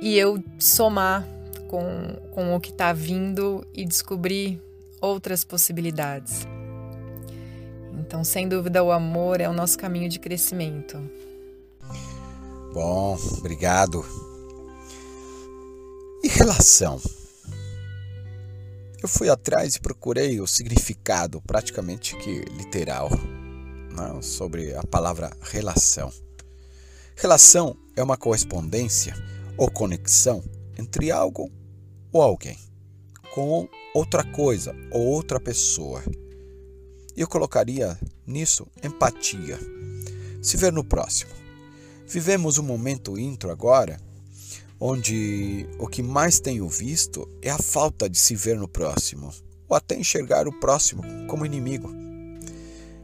[0.00, 1.26] e eu somar
[1.68, 4.60] com, com o que está vindo e descobrir
[5.00, 6.46] outras possibilidades.
[7.98, 10.98] Então, sem dúvida, o amor é o nosso caminho de crescimento.
[12.72, 14.04] Bom, obrigado.
[16.22, 17.00] E relação?
[19.02, 26.12] Eu fui atrás e procurei o significado praticamente que literal né, sobre a palavra relação.
[27.16, 29.14] Relação é uma correspondência
[29.56, 30.44] ou conexão
[30.78, 31.50] entre algo
[32.12, 32.58] ou alguém
[33.32, 36.02] com outra coisa ou outra pessoa.
[37.16, 39.58] Eu colocaria nisso empatia.
[40.42, 41.30] Se ver no próximo.
[42.06, 43.98] Vivemos um momento intro agora
[44.80, 49.30] onde o que mais tenho visto é a falta de se ver no próximo,
[49.68, 51.92] ou até enxergar o próximo como inimigo.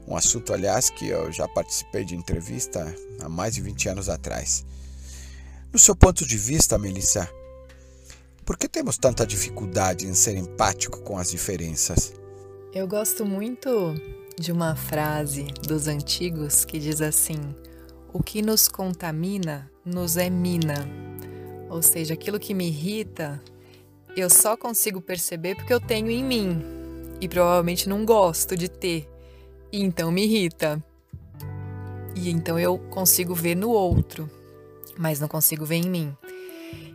[0.08, 4.64] Um assunto, aliás, que eu já participei de entrevista há mais de 20 anos atrás.
[5.72, 7.28] No seu ponto de vista, Melissa,
[8.44, 12.14] por que temos tanta dificuldade em ser empático com as diferenças?
[12.72, 13.94] Eu gosto muito
[14.38, 17.40] de uma frase dos antigos que diz assim:
[18.12, 20.88] O que nos contamina nos é mina.
[21.68, 23.42] Ou seja, aquilo que me irrita,
[24.16, 26.62] eu só consigo perceber porque eu tenho em mim
[27.20, 29.08] e provavelmente não gosto de ter.
[29.72, 30.82] E então me irrita.
[32.14, 34.30] E então eu consigo ver no outro
[34.96, 36.16] mas não consigo ver em mim.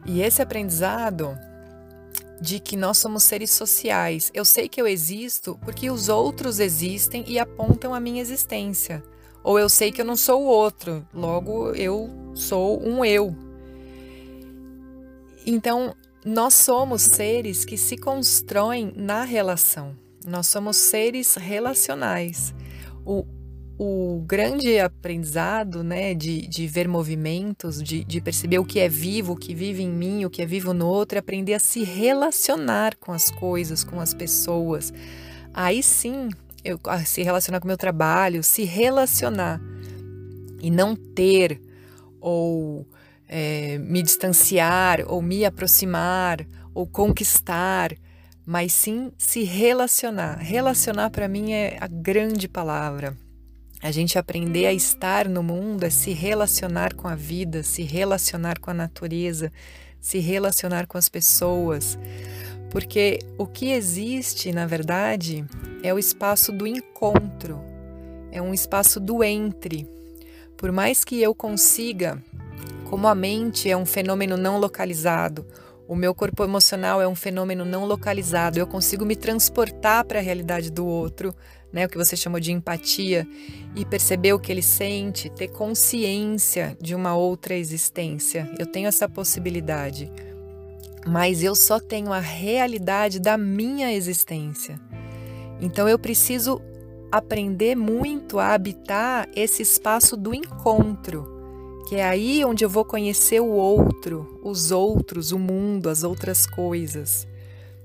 [0.05, 1.37] E esse aprendizado
[2.39, 4.31] de que nós somos seres sociais.
[4.33, 9.03] Eu sei que eu existo porque os outros existem e apontam a minha existência.
[9.43, 13.35] Ou eu sei que eu não sou o outro, logo eu sou um eu.
[15.45, 19.95] Então, nós somos seres que se constroem na relação.
[20.25, 22.53] Nós somos seres relacionais.
[23.03, 23.25] O,
[23.79, 29.33] o grande aprendizado né, de, de ver movimentos, de, de perceber o que é vivo,
[29.33, 31.83] o que vive em mim, o que é vivo no outro, é aprender a se
[31.83, 34.93] relacionar com as coisas, com as pessoas.
[35.51, 36.29] Aí sim,
[36.63, 39.59] eu, se relacionar com o meu trabalho, se relacionar
[40.61, 41.59] e não ter
[42.19, 42.85] ou
[43.33, 47.95] é, me distanciar ou me aproximar ou conquistar,
[48.45, 50.37] mas sim se relacionar.
[50.39, 53.15] Relacionar para mim é a grande palavra.
[53.81, 58.59] A gente aprender a estar no mundo é se relacionar com a vida, se relacionar
[58.59, 59.51] com a natureza,
[59.99, 61.97] se relacionar com as pessoas.
[62.69, 65.45] Porque o que existe, na verdade,
[65.81, 67.59] é o espaço do encontro,
[68.31, 69.87] é um espaço do entre.
[70.57, 72.21] Por mais que eu consiga,
[72.91, 75.47] como a mente é um fenômeno não localizado,
[75.87, 80.21] o meu corpo emocional é um fenômeno não localizado, eu consigo me transportar para a
[80.21, 81.33] realidade do outro,
[81.71, 83.25] né, o que você chamou de empatia,
[83.77, 88.51] e perceber o que ele sente, ter consciência de uma outra existência.
[88.59, 90.11] Eu tenho essa possibilidade,
[91.07, 94.77] mas eu só tenho a realidade da minha existência.
[95.61, 96.61] Então eu preciso
[97.09, 101.40] aprender muito a habitar esse espaço do encontro,
[101.87, 106.45] que é aí onde eu vou conhecer o outro, os outros, o mundo, as outras
[106.45, 107.27] coisas.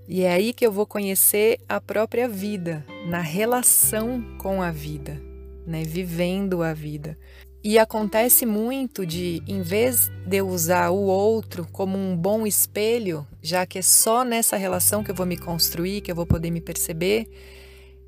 [0.08, 5.20] E é aí que eu vou conhecer a própria vida, na relação com a vida,
[5.66, 5.82] né?
[5.82, 7.18] vivendo a vida.
[7.64, 13.26] E acontece muito de, em vez de eu usar o outro como um bom espelho,
[13.42, 16.52] já que é só nessa relação que eu vou me construir, que eu vou poder
[16.52, 17.28] me perceber,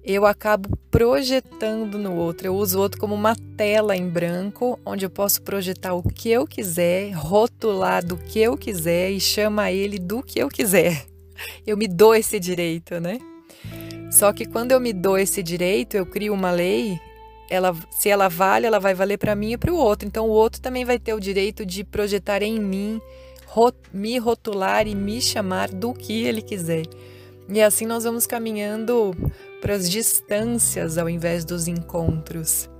[0.09, 2.46] eu acabo projetando no outro.
[2.46, 6.30] Eu uso o outro como uma tela em branco, onde eu posso projetar o que
[6.30, 11.04] eu quiser, rotular do que eu quiser e chamar ele do que eu quiser.
[11.66, 13.18] Eu me dou esse direito, né?
[14.11, 16.98] Só que quando eu me dou esse direito, eu crio uma lei,
[17.50, 20.09] ela, se ela vale, ela vai valer para mim e para o outro.
[20.09, 22.98] Então o outro também vai ter o direito de projetar em mim,
[23.46, 26.86] rot, me rotular e me chamar do que ele quiser.
[27.46, 29.14] E assim nós vamos caminhando
[29.61, 32.70] para as distâncias ao invés dos encontros,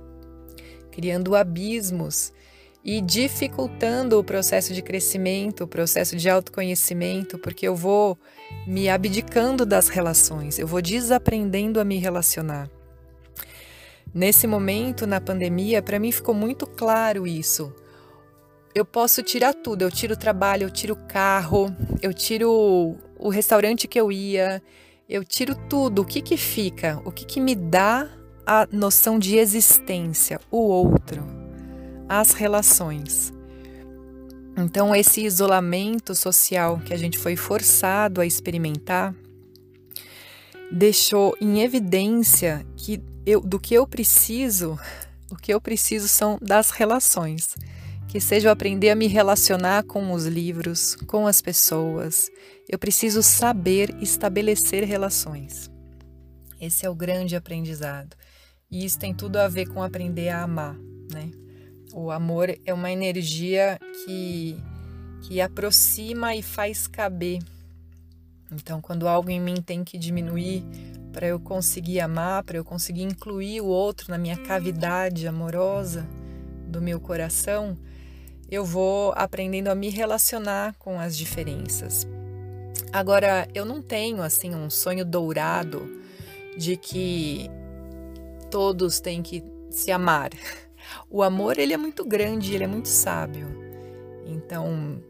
[0.91, 2.31] criando abismos
[2.83, 8.17] e dificultando o processo de crescimento, o processo de autoconhecimento, porque eu vou
[8.65, 12.69] me abdicando das relações, eu vou desaprendendo a me relacionar.
[14.13, 17.73] Nesse momento, na pandemia, para mim ficou muito claro isso.
[18.73, 23.29] Eu posso tirar tudo, eu tiro o trabalho, eu tiro o carro, eu tiro o
[23.29, 24.63] restaurante que eu ia,
[25.09, 26.03] eu tiro tudo.
[26.03, 27.01] O que que fica?
[27.03, 28.07] O que que me dá
[28.45, 30.39] a noção de existência?
[30.51, 31.25] O outro,
[32.07, 33.33] as relações.
[34.55, 39.15] Então, esse isolamento social que a gente foi forçado a experimentar
[40.71, 44.77] deixou em evidência que eu, do que eu preciso,
[45.31, 47.55] o que eu preciso são das relações.
[48.07, 52.29] Que seja eu aprender a me relacionar com os livros, com as pessoas,
[52.69, 55.71] eu preciso saber estabelecer relações.
[56.61, 58.15] Esse é o grande aprendizado.
[58.69, 60.75] E isso tem tudo a ver com aprender a amar,
[61.11, 61.31] né?
[61.91, 64.55] O amor é uma energia que,
[65.23, 67.39] que aproxima e faz caber.
[68.51, 70.63] Então, quando algo em mim tem que diminuir
[71.11, 76.07] para eu conseguir amar, para eu conseguir incluir o outro na minha cavidade amorosa
[76.67, 77.75] do meu coração,
[78.47, 82.07] eu vou aprendendo a me relacionar com as diferenças.
[82.91, 85.87] Agora, eu não tenho assim um sonho dourado
[86.57, 87.49] de que
[88.49, 90.31] todos têm que se amar.
[91.07, 93.47] O amor ele é muito grande, ele é muito sábio.
[94.25, 95.03] Então,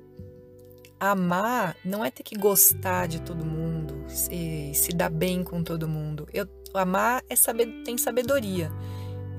[0.99, 5.87] amar não é ter que gostar de todo mundo, se, se dar bem com todo
[5.87, 6.27] mundo.
[6.33, 8.69] Eu, amar é saber, tem sabedoria.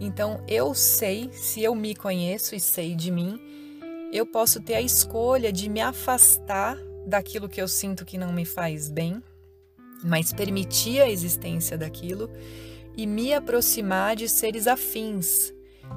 [0.01, 3.39] Então, eu sei, se eu me conheço e sei de mim,
[4.11, 6.79] eu posso ter a escolha de me afastar
[7.11, 9.23] daquilo que eu sinto que não me faz bem,
[10.03, 12.31] mas permitir a existência daquilo
[12.97, 15.53] e me aproximar de seres afins,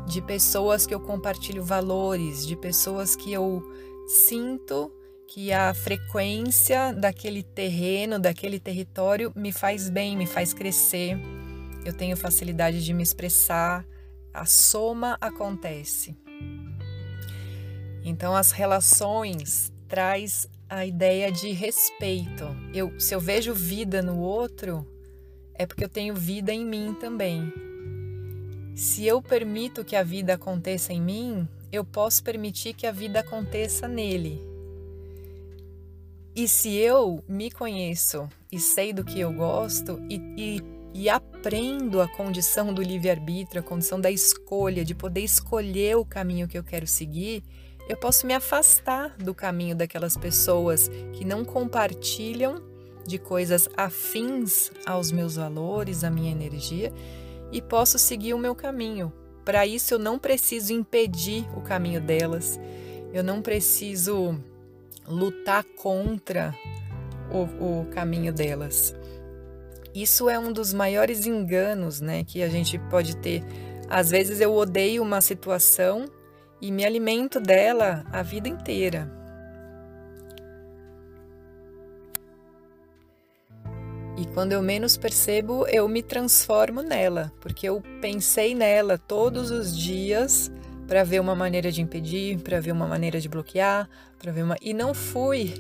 [0.07, 3.63] de pessoas que eu compartilho valores, de pessoas que eu
[4.07, 4.91] sinto
[5.27, 11.17] que a frequência daquele terreno, daquele território me faz bem, me faz crescer.
[11.85, 13.85] Eu tenho facilidade de me expressar,
[14.33, 16.15] a soma acontece.
[18.03, 22.45] Então as relações traz a ideia de respeito.
[22.73, 24.85] Eu, se eu vejo vida no outro,
[25.53, 27.53] é porque eu tenho vida em mim também.
[28.75, 33.19] Se eu permito que a vida aconteça em mim, eu posso permitir que a vida
[33.19, 34.41] aconteça nele.
[36.35, 40.61] E se eu me conheço e sei do que eu gosto e, e,
[40.95, 46.47] e aprendo a condição do livre-arbítrio, a condição da escolha, de poder escolher o caminho
[46.47, 47.43] que eu quero seguir,
[47.87, 52.61] eu posso me afastar do caminho daquelas pessoas que não compartilham
[53.05, 56.93] de coisas afins aos meus valores, à minha energia,
[57.51, 59.11] e posso seguir o meu caminho.
[59.43, 62.59] Para isso, eu não preciso impedir o caminho delas,
[63.13, 64.39] eu não preciso
[65.05, 66.55] lutar contra
[67.29, 68.95] o, o caminho delas.
[69.93, 73.43] Isso é um dos maiores enganos né, que a gente pode ter.
[73.89, 76.05] Às vezes eu odeio uma situação
[76.63, 79.11] e me alimento dela a vida inteira.
[84.17, 89.77] E quando eu menos percebo, eu me transformo nela, porque eu pensei nela todos os
[89.77, 90.49] dias
[90.87, 94.55] para ver uma maneira de impedir, para ver uma maneira de bloquear, para ver uma
[94.61, 95.53] e não fui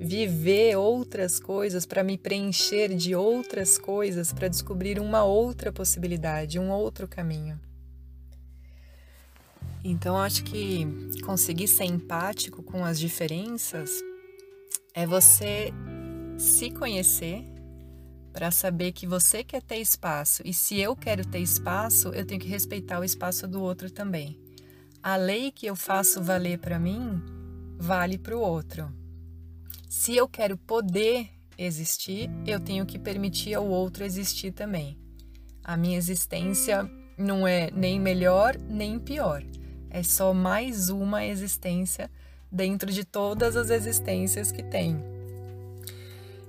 [0.00, 6.70] viver outras coisas para me preencher de outras coisas, para descobrir uma outra possibilidade, um
[6.70, 7.58] outro caminho.
[9.86, 10.86] Então, acho que
[11.22, 14.02] conseguir ser empático com as diferenças
[14.94, 15.70] é você
[16.38, 17.44] se conhecer
[18.32, 22.40] para saber que você quer ter espaço e se eu quero ter espaço, eu tenho
[22.40, 24.40] que respeitar o espaço do outro também.
[25.02, 27.22] A lei que eu faço valer para mim
[27.78, 28.90] vale para o outro.
[29.86, 31.28] Se eu quero poder
[31.58, 34.98] existir, eu tenho que permitir ao outro existir também.
[35.62, 39.44] A minha existência não é nem melhor nem pior
[39.94, 42.10] é só mais uma existência
[42.50, 45.00] dentro de todas as existências que tem.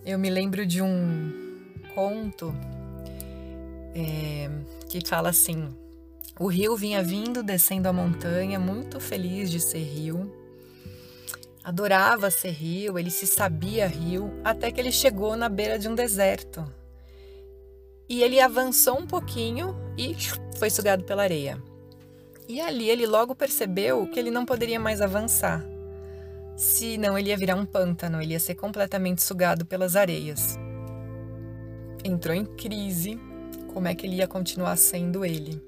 [0.04, 1.32] Eu me lembro de um
[1.94, 2.56] conto
[3.94, 4.50] é,
[4.90, 5.70] que fala assim:
[6.40, 10.34] o rio vinha vindo, descendo a montanha, muito feliz de ser rio.
[11.64, 15.94] Adorava ser rio, ele se sabia rio, até que ele chegou na beira de um
[15.94, 16.66] deserto.
[18.10, 20.16] E ele avançou um pouquinho e
[20.58, 21.62] foi sugado pela areia.
[22.48, 25.66] E ali ele logo percebeu que ele não poderia mais avançar.
[26.56, 30.58] Senão ele ia virar um pântano, ele ia ser completamente sugado pelas areias.
[32.04, 33.20] Entrou em crise
[33.74, 35.62] como é que ele ia continuar sendo ele.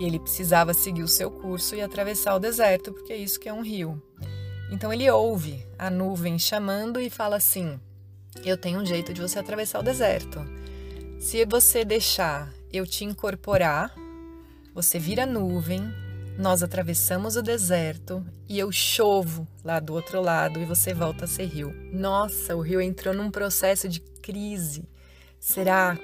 [0.00, 3.52] Ele precisava seguir o seu curso e atravessar o deserto, porque é isso que é
[3.52, 4.02] um rio.
[4.72, 7.78] Então ele ouve a nuvem chamando e fala assim:
[8.44, 10.40] Eu tenho um jeito de você atravessar o deserto.
[11.20, 13.94] Se você deixar eu te incorporar,
[14.74, 15.82] você vira nuvem,
[16.38, 21.28] nós atravessamos o deserto e eu chovo lá do outro lado e você volta a
[21.28, 21.74] ser rio.
[21.92, 24.88] Nossa, o rio entrou num processo de crise.
[25.38, 25.98] Será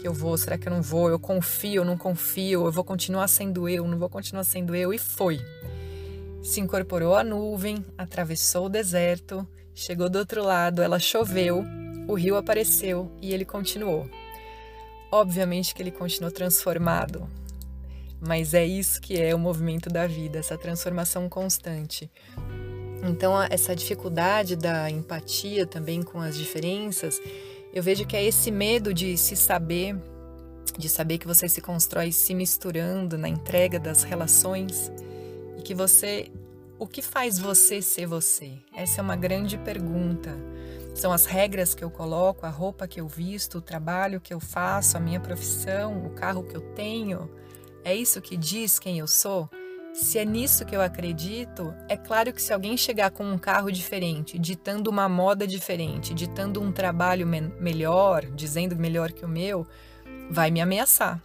[0.00, 0.38] que eu vou?
[0.38, 1.10] Será que eu não vou?
[1.10, 2.64] Eu confio, eu não confio?
[2.66, 3.86] Eu vou continuar sendo eu?
[3.86, 4.94] Não vou continuar sendo eu?
[4.94, 5.40] E foi
[6.44, 11.64] se incorporou à nuvem, atravessou o deserto, chegou do outro lado, ela choveu,
[12.06, 14.06] o rio apareceu e ele continuou.
[15.10, 17.26] Obviamente que ele continuou transformado,
[18.26, 22.10] mas é isso que é o movimento da vida, essa transformação constante.
[23.02, 27.20] Então, essa dificuldade da empatia também com as diferenças,
[27.72, 29.96] eu vejo que é esse medo de se saber,
[30.78, 34.90] de saber que você se constrói se misturando na entrega das relações
[35.58, 36.30] e que você
[36.78, 38.52] o que faz você ser você?
[38.74, 40.36] Essa é uma grande pergunta.
[40.94, 44.40] São as regras que eu coloco, a roupa que eu visto, o trabalho que eu
[44.40, 47.30] faço, a minha profissão, o carro que eu tenho.
[47.84, 49.48] É isso que diz quem eu sou?
[49.92, 53.70] Se é nisso que eu acredito, é claro que se alguém chegar com um carro
[53.70, 59.66] diferente, ditando uma moda diferente, ditando um trabalho me melhor, dizendo melhor que o meu,
[60.30, 61.22] vai me ameaçar.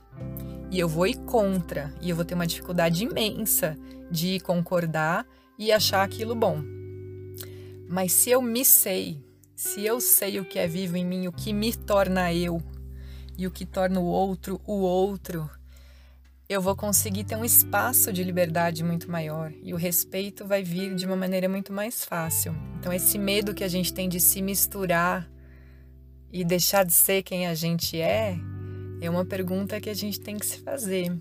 [0.69, 3.77] E eu vou ir contra, e eu vou ter uma dificuldade imensa
[4.11, 5.25] de concordar
[5.57, 6.61] e achar aquilo bom.
[7.87, 9.23] Mas se eu me sei,
[9.55, 12.61] se eu sei o que é vivo em mim, o que me torna eu
[13.37, 15.49] e o que torna o outro o outro,
[16.49, 20.95] eu vou conseguir ter um espaço de liberdade muito maior e o respeito vai vir
[20.95, 22.55] de uma maneira muito mais fácil.
[22.79, 25.29] Então, esse medo que a gente tem de se misturar
[26.33, 28.35] e deixar de ser quem a gente é,
[28.99, 31.15] é uma pergunta que a gente tem que se fazer.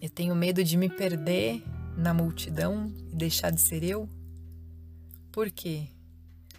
[0.00, 1.60] Eu tenho medo de me perder
[1.96, 4.08] na multidão e deixar de ser eu?
[5.32, 5.88] Por quê?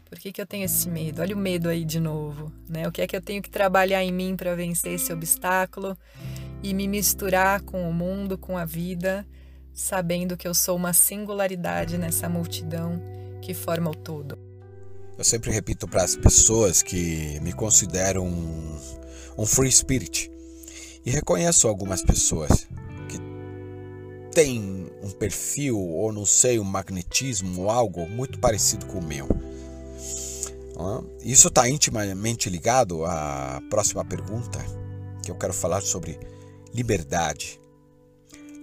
[0.10, 1.22] Por que, que eu tenho esse medo?
[1.22, 2.86] Olha o medo aí de novo, né?
[2.86, 5.98] O que é que eu tenho que trabalhar em mim para vencer esse obstáculo
[6.64, 9.26] e me misturar com o mundo, com a vida,
[9.74, 13.02] sabendo que eu sou uma singularidade nessa multidão
[13.42, 14.38] que forma o todo.
[15.18, 18.78] Eu sempre repito para as pessoas que me consideram um,
[19.38, 20.32] um free spirit
[21.06, 22.68] e reconheço algumas pessoas
[23.08, 23.18] que
[24.32, 29.28] têm um perfil ou não sei, um magnetismo ou algo muito parecido com o meu.
[31.24, 34.60] Isso está intimamente ligado à próxima pergunta,
[35.24, 36.20] que eu quero falar sobre
[36.78, 37.60] liberdade.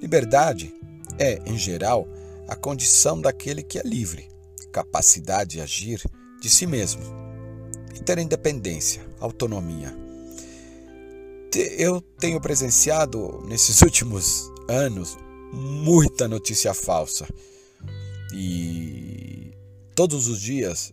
[0.01, 0.73] Liberdade
[1.19, 2.07] é, em geral,
[2.47, 4.29] a condição daquele que é livre,
[4.73, 6.01] capacidade de agir
[6.41, 7.03] de si mesmo
[7.93, 9.93] e ter independência, autonomia.
[11.77, 15.17] Eu tenho presenciado nesses últimos anos
[15.53, 17.27] muita notícia falsa.
[18.33, 19.53] E
[19.95, 20.93] todos os dias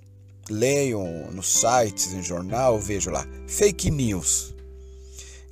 [0.49, 4.50] leiam nos sites, em jornal, vejo lá fake news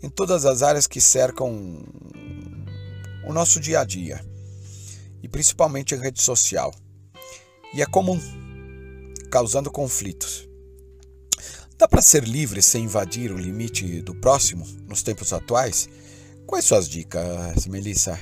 [0.01, 1.83] em todas as áreas que cercam
[3.25, 4.23] o nosso dia a dia
[5.21, 6.73] e principalmente em rede social.
[7.73, 8.19] E é comum,
[9.29, 10.47] causando conflitos.
[11.77, 15.87] Dá para ser livre sem invadir o limite do próximo nos tempos atuais?
[16.45, 18.19] Quais suas dicas, Melissa?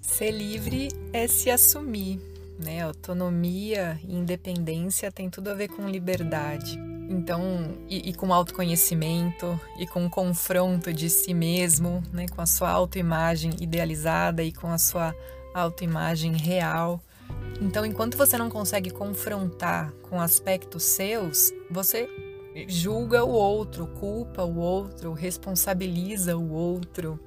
[0.00, 2.20] Ser livre é se assumir,
[2.58, 2.82] né?
[2.82, 6.78] Autonomia e independência tem tudo a ver com liberdade.
[7.08, 12.26] Então, e, e, com autoconhecimento e com confronto de si mesmo, né?
[12.28, 15.14] Com a sua autoimagem idealizada e com a sua
[15.54, 17.00] autoimagem real.
[17.60, 22.08] Então, enquanto você não consegue confrontar com aspectos seus, você
[22.68, 27.20] julga o outro, culpa o outro, responsabiliza o outro.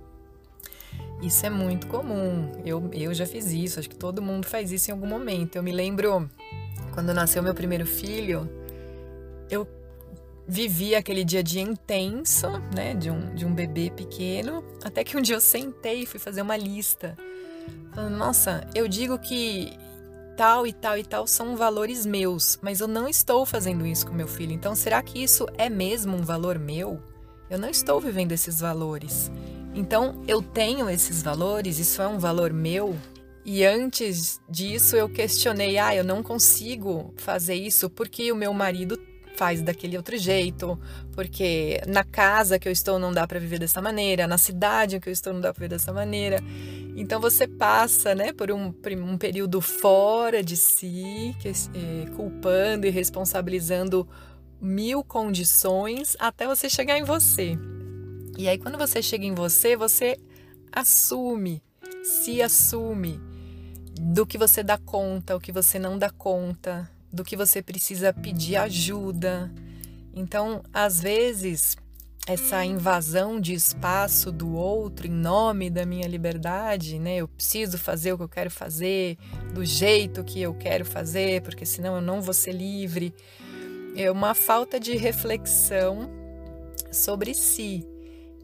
[1.22, 2.52] Isso é muito comum.
[2.66, 5.56] Eu, eu já fiz isso, acho que todo mundo faz isso em algum momento.
[5.56, 6.30] Eu me lembro
[6.94, 8.50] quando nasceu meu primeiro filho,
[9.50, 9.68] eu
[10.48, 15.16] vivi aquele dia a dia intenso, né, de um, de um bebê pequeno, até que
[15.16, 17.16] um dia eu sentei e fui fazer uma lista.
[17.94, 19.78] Falando, nossa, eu digo que
[20.36, 24.14] tal e tal e tal são valores meus, mas eu não estou fazendo isso com
[24.14, 24.54] meu filho.
[24.54, 27.00] Então, será que isso é mesmo um valor meu?
[27.50, 29.30] Eu não estou vivendo esses valores.
[29.80, 32.98] Então, eu tenho esses valores, isso é um valor meu.
[33.46, 39.00] E antes disso, eu questionei: ah, eu não consigo fazer isso porque o meu marido
[39.38, 40.78] faz daquele outro jeito,
[41.14, 45.08] porque na casa que eu estou não dá para viver dessa maneira, na cidade que
[45.08, 46.44] eu estou não dá para viver dessa maneira.
[46.98, 52.90] Então você passa, né, por um, um período fora de si, que, é, culpando e
[52.90, 54.06] responsabilizando
[54.60, 57.58] mil condições até você chegar em você.
[58.40, 60.18] E aí quando você chega em você, você
[60.72, 61.62] assume,
[62.06, 63.20] se assume
[64.00, 68.14] do que você dá conta, o que você não dá conta, do que você precisa
[68.14, 69.52] pedir ajuda.
[70.16, 71.76] Então, às vezes,
[72.26, 77.18] essa invasão de espaço do outro em nome da minha liberdade, né?
[77.18, 79.18] Eu preciso fazer o que eu quero fazer,
[79.54, 83.14] do jeito que eu quero fazer, porque senão eu não vou ser livre.
[83.98, 86.10] É uma falta de reflexão
[86.90, 87.86] sobre si.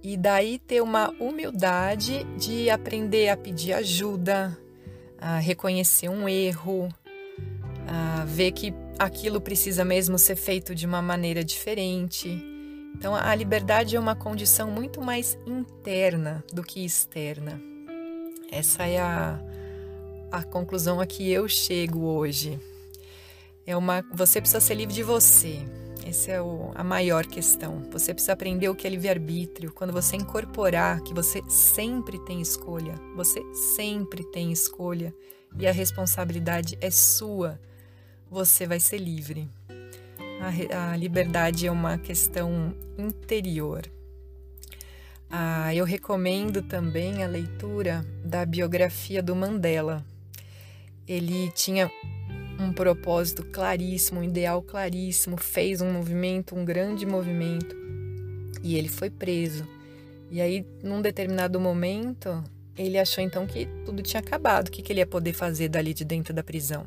[0.07, 4.55] E daí ter uma humildade de aprender a pedir ajuda,
[5.17, 6.89] a reconhecer um erro,
[7.87, 12.29] a ver que aquilo precisa mesmo ser feito de uma maneira diferente.
[12.93, 17.59] Então, a liberdade é uma condição muito mais interna do que externa.
[18.51, 19.39] Essa é a,
[20.31, 22.59] a conclusão a que eu chego hoje.
[23.65, 25.65] É uma, você precisa ser livre de você.
[26.05, 27.81] Essa é o, a maior questão.
[27.91, 29.73] Você precisa aprender o que é livre-arbítrio.
[29.73, 33.41] Quando você incorporar que você sempre tem escolha, você
[33.75, 35.11] sempre tem escolha
[35.57, 37.59] e a responsabilidade é sua
[38.29, 39.49] você vai ser livre.
[40.39, 43.89] A, a liberdade é uma questão interior.
[45.29, 50.05] Ah, eu recomendo também a leitura da biografia do Mandela.
[51.07, 51.89] Ele tinha
[52.59, 57.75] um propósito claríssimo, um ideal claríssimo, fez um movimento, um grande movimento,
[58.63, 59.67] e ele foi preso.
[60.31, 62.43] E aí, num determinado momento,
[62.77, 64.67] ele achou então que tudo tinha acabado.
[64.67, 66.85] O que, que ele ia poder fazer dali de dentro da prisão?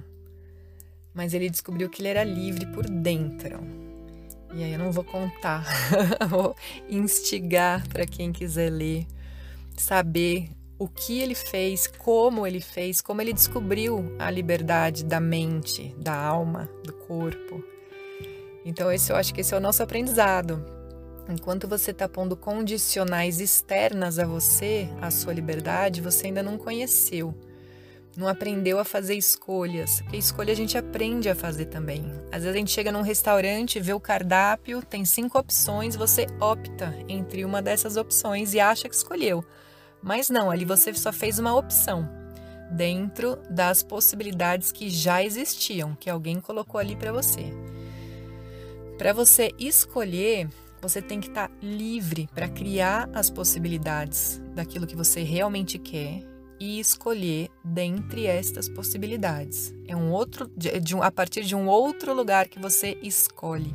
[1.19, 3.59] mas ele descobriu que ele era livre por dentro.
[4.55, 5.67] E aí eu não vou contar,
[6.31, 6.55] vou
[6.89, 9.05] instigar para quem quiser ler,
[9.77, 10.49] saber
[10.79, 16.15] o que ele fez, como ele fez, como ele descobriu a liberdade da mente, da
[16.15, 17.63] alma, do corpo.
[18.65, 20.65] Então esse eu acho que esse é o nosso aprendizado.
[21.29, 27.35] Enquanto você está pondo condicionais externas a você, a sua liberdade, você ainda não conheceu
[28.19, 30.01] não aprendeu a fazer escolhas.
[30.01, 32.05] Porque escolha a gente aprende a fazer também.
[32.33, 36.93] Às vezes a gente chega num restaurante, vê o cardápio, tem cinco opções, você opta
[37.09, 39.45] entre uma dessas opções e acha que escolheu.
[40.03, 42.09] Mas não, ali você só fez uma opção
[42.71, 47.53] dentro das possibilidades que já existiam, que alguém colocou ali para você.
[48.97, 50.49] Para você escolher,
[50.81, 56.25] você tem que estar tá livre para criar as possibilidades daquilo que você realmente quer
[56.61, 59.73] e escolher dentre estas possibilidades.
[59.87, 63.75] É um outro de, de, a partir de um outro lugar que você escolhe.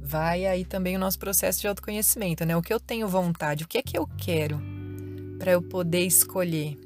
[0.00, 2.56] Vai aí também o nosso processo de autoconhecimento, né?
[2.56, 4.75] O que eu tenho vontade, o que é que eu quero
[5.38, 6.76] para eu poder escolher.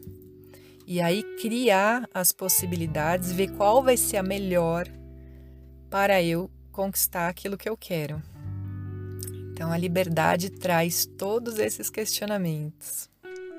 [0.87, 4.89] E aí criar as possibilidades, ver qual vai ser a melhor
[5.89, 8.21] para eu conquistar aquilo que eu quero.
[9.53, 13.09] Então a liberdade traz todos esses questionamentos.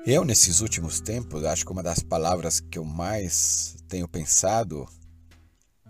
[0.04, 4.86] Eu, nesses últimos tempos, acho que uma das palavras que eu mais tenho pensado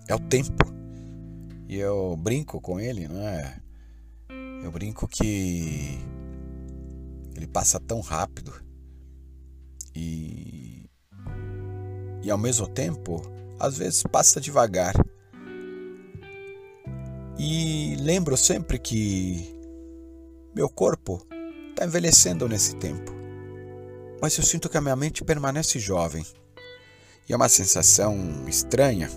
[0.07, 0.65] é o tempo.
[1.67, 3.59] E eu brinco com ele, não é?
[4.63, 5.99] Eu brinco que
[7.35, 8.62] ele passa tão rápido
[9.95, 10.88] e,
[12.22, 13.22] e ao mesmo tempo,
[13.59, 14.95] às vezes passa devagar.
[17.38, 19.55] E lembro sempre que
[20.55, 21.26] meu corpo
[21.70, 23.22] está envelhecendo nesse tempo
[24.22, 26.24] mas eu sinto que a minha mente permanece jovem.
[27.28, 28.16] E é uma sensação
[28.47, 29.11] estranha.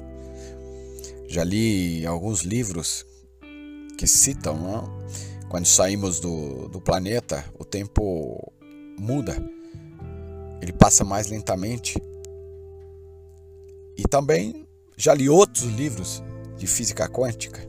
[1.28, 3.06] Já li alguns livros
[4.00, 5.06] que citam, não?
[5.48, 8.52] quando saímos do, do planeta, o tempo
[9.00, 9.38] muda,
[10.66, 12.02] ele passa mais lentamente.
[13.96, 16.24] E também já li outros livros
[16.58, 17.62] de física quântica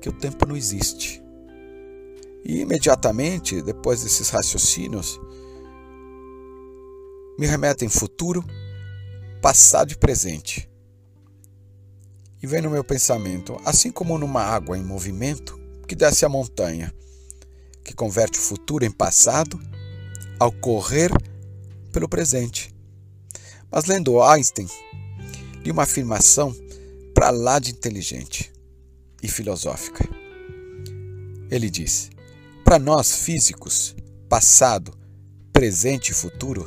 [0.00, 1.22] que o tempo não existe.
[2.44, 5.18] E imediatamente, depois desses raciocínios,
[7.38, 8.44] me remetem futuro,
[9.40, 10.68] passado e presente.
[12.42, 16.92] E vem no meu pensamento, assim como numa água em movimento que desce a montanha,
[17.82, 19.58] que converte o futuro em passado
[20.38, 21.10] ao correr
[21.94, 22.74] pelo presente.
[23.70, 24.68] Mas lendo Einstein,
[25.64, 26.54] li uma afirmação
[27.14, 28.52] para lá de inteligente
[29.22, 30.06] e filosófica.
[31.48, 32.10] Ele diz:
[32.64, 33.94] Para nós físicos,
[34.28, 34.92] passado,
[35.52, 36.66] presente e futuro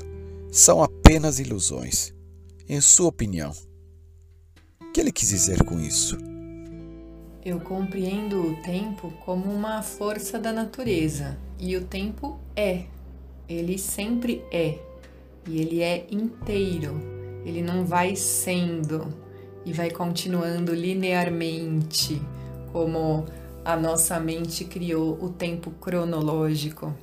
[0.49, 2.13] são apenas ilusões.
[2.69, 3.53] Em sua opinião,
[4.81, 6.17] o que ele quis dizer com isso?
[7.45, 12.85] Eu compreendo o tempo como uma força da natureza e o tempo é.
[13.47, 14.86] Ele sempre é.
[15.47, 16.99] E ele é inteiro.
[17.45, 19.07] Ele não vai sendo
[19.65, 22.21] e vai continuando linearmente,
[22.71, 23.25] como
[23.63, 26.93] a nossa mente criou o tempo cronológico.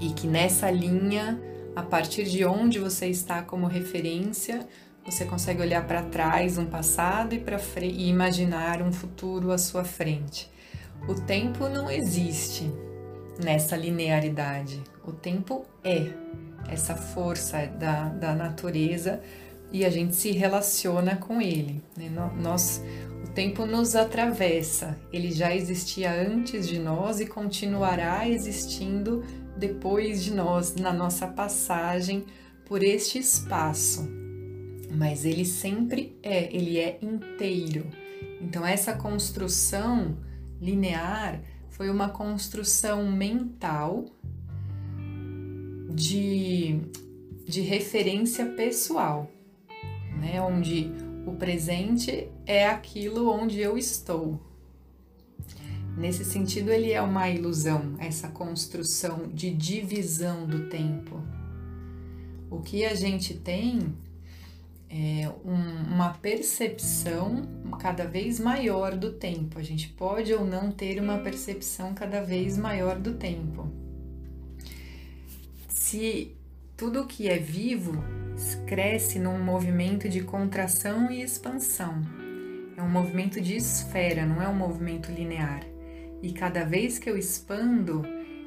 [0.00, 1.40] E que nessa linha,
[1.74, 4.66] a partir de onde você está como referência,
[5.04, 9.84] você consegue olhar para trás, um passado e para e imaginar um futuro à sua
[9.84, 10.50] frente.
[11.06, 12.70] O tempo não existe
[13.42, 14.82] nessa linearidade.
[15.06, 16.08] O tempo é
[16.68, 19.20] essa força da, da natureza
[19.72, 21.82] e a gente se relaciona com ele.
[21.96, 22.10] Né?
[22.40, 22.82] Nós,
[23.24, 24.96] o tempo nos atravessa.
[25.12, 29.24] Ele já existia antes de nós e continuará existindo
[29.56, 32.24] depois de nós na nossa passagem
[32.66, 34.24] por este espaço
[34.94, 37.86] mas ele sempre é, ele é inteiro.
[38.40, 40.16] Então essa construção
[40.60, 44.04] linear foi uma construção mental
[45.94, 46.80] de,
[47.46, 49.30] de referência pessoal,
[50.20, 50.40] né?
[50.40, 50.90] Onde
[51.26, 54.40] o presente é aquilo onde eu estou.
[55.96, 61.22] Nesse sentido, ele é uma ilusão, essa construção de divisão do tempo.
[62.50, 63.94] O que a gente tem
[64.90, 67.42] é, um, uma percepção
[67.78, 69.58] cada vez maior do tempo.
[69.58, 73.83] A gente pode ou não ter uma percepção cada vez maior do tempo.
[75.74, 76.34] Se
[76.76, 78.02] tudo que é vivo
[78.66, 82.00] cresce num movimento de contração e expansão,
[82.76, 85.62] é um movimento de esfera, não é um movimento linear.
[86.22, 88.02] E cada vez que eu expando,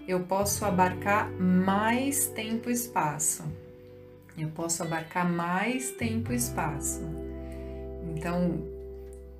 [0.07, 3.43] eu posso abarcar mais tempo e espaço
[4.38, 7.01] eu posso abarcar mais tempo e espaço.
[8.15, 8.63] Então,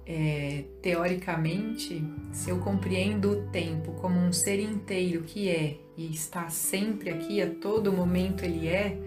[0.06, 6.48] é, teoricamente, se eu compreendo o tempo como um ser inteiro que é e está
[6.48, 8.98] sempre aqui, a todo momento ele é,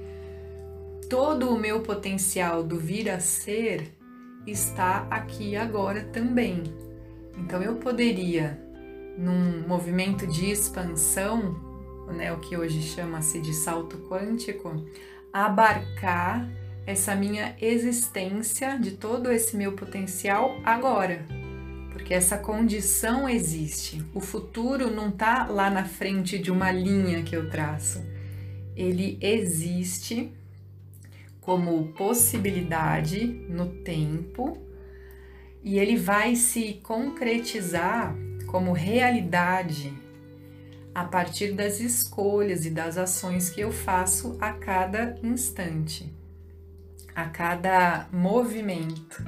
[1.08, 3.92] todo o meu potencial do vir a ser
[4.46, 6.64] está aqui agora também.
[7.38, 8.60] Então eu poderia,
[9.16, 11.54] num movimento de expansão,
[12.08, 14.84] né, o que hoje chama-se de salto quântico,
[15.32, 16.50] abarcar
[16.84, 21.39] essa minha existência, de todo esse meu potencial agora.
[21.92, 24.04] Porque essa condição existe.
[24.14, 28.04] O futuro não está lá na frente de uma linha que eu traço.
[28.76, 30.32] Ele existe
[31.40, 34.58] como possibilidade no tempo
[35.62, 38.14] e ele vai se concretizar
[38.46, 39.92] como realidade
[40.94, 46.12] a partir das escolhas e das ações que eu faço a cada instante,
[47.14, 49.22] a cada movimento.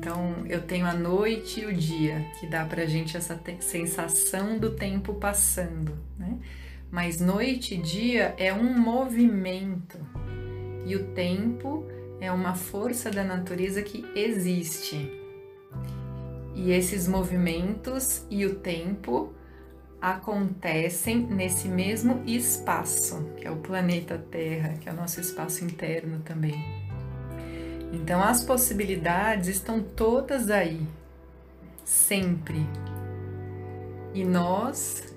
[0.00, 4.70] Então, eu tenho a noite e o dia, que dá pra gente essa sensação do
[4.70, 6.38] tempo passando, né?
[6.90, 9.98] Mas noite e dia é um movimento
[10.86, 11.84] e o tempo
[12.18, 15.12] é uma força da natureza que existe.
[16.54, 19.34] E esses movimentos e o tempo
[20.00, 26.20] acontecem nesse mesmo espaço, que é o planeta Terra, que é o nosso espaço interno
[26.20, 26.79] também.
[27.92, 30.86] Então as possibilidades estão todas aí,
[31.84, 32.66] sempre.
[34.14, 35.14] E nós,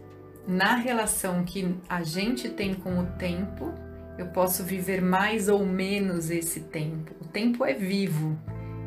[0.47, 3.73] na relação que a gente tem com o tempo,
[4.17, 7.13] eu posso viver mais ou menos esse tempo.
[7.21, 8.37] O tempo é vivo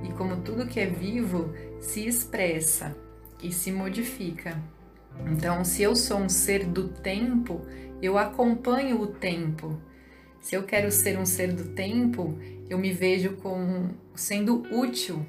[0.05, 2.97] e, como tudo que é vivo, se expressa
[3.43, 4.61] e se modifica.
[5.27, 7.63] Então, se eu sou um ser do tempo,
[8.03, 9.81] eu acompanho o tempo.
[10.41, 12.39] Se eu quero ser um ser do tempo,
[12.69, 15.25] eu me vejo como sendo útil,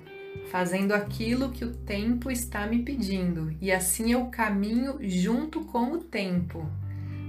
[0.49, 3.55] fazendo aquilo que o tempo está me pedindo.
[3.61, 6.65] E assim eu caminho junto com o tempo.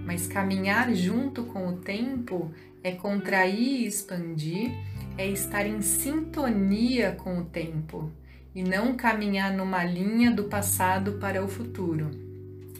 [0.05, 2.52] Mas caminhar junto com o tempo
[2.82, 4.70] é contrair e expandir,
[5.16, 8.10] é estar em sintonia com o tempo
[8.55, 12.28] e não caminhar numa linha do passado para o futuro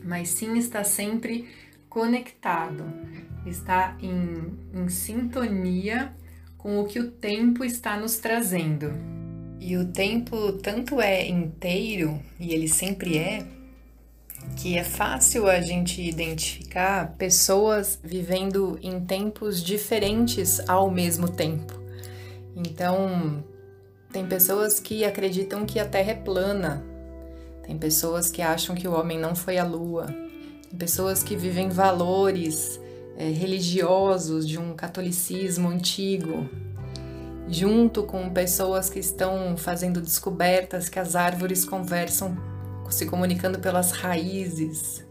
[0.09, 1.46] mas sim está sempre
[1.88, 2.84] conectado,
[3.46, 6.14] está em, em sintonia
[6.68, 8.92] com o que o tempo está nos trazendo.
[9.58, 13.42] E o tempo tanto é inteiro, e ele sempre é,
[14.54, 21.72] que é fácil a gente identificar pessoas vivendo em tempos diferentes ao mesmo tempo.
[22.54, 23.42] Então,
[24.12, 26.84] tem pessoas que acreditam que a Terra é plana,
[27.66, 30.14] tem pessoas que acham que o homem não foi à lua.
[30.78, 32.78] pessoas que vivem valores
[33.18, 36.48] é, religiosos de um catolicismo antigo,
[37.48, 42.38] junto com pessoas que estão fazendo descobertas que as árvores conversam,
[42.90, 45.04] se comunicando pelas raízes,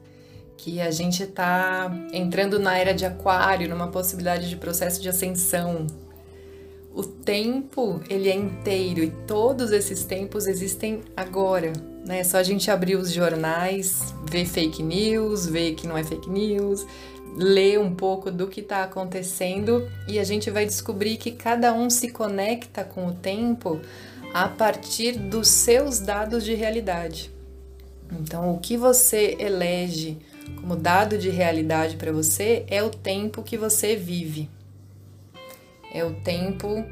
[0.56, 5.86] que a gente está entrando na era de Aquário, numa possibilidade de processo de ascensão.
[6.94, 11.74] O tempo ele é inteiro e todos esses tempos existem agora,
[12.06, 12.22] né?
[12.22, 16.28] É só a gente abrir os jornais, ver fake news, ver que não é fake
[16.28, 16.88] news,
[17.38, 21.90] ler um pouco do que está acontecendo e a gente vai descobrir que cada um
[21.90, 23.80] se conecta com o tempo
[24.34, 27.32] a partir dos seus dados de realidade.
[28.12, 30.18] Então, o que você elege
[30.60, 34.50] como dado de realidade para você é o tempo que você vive.
[35.94, 36.84] É o tempo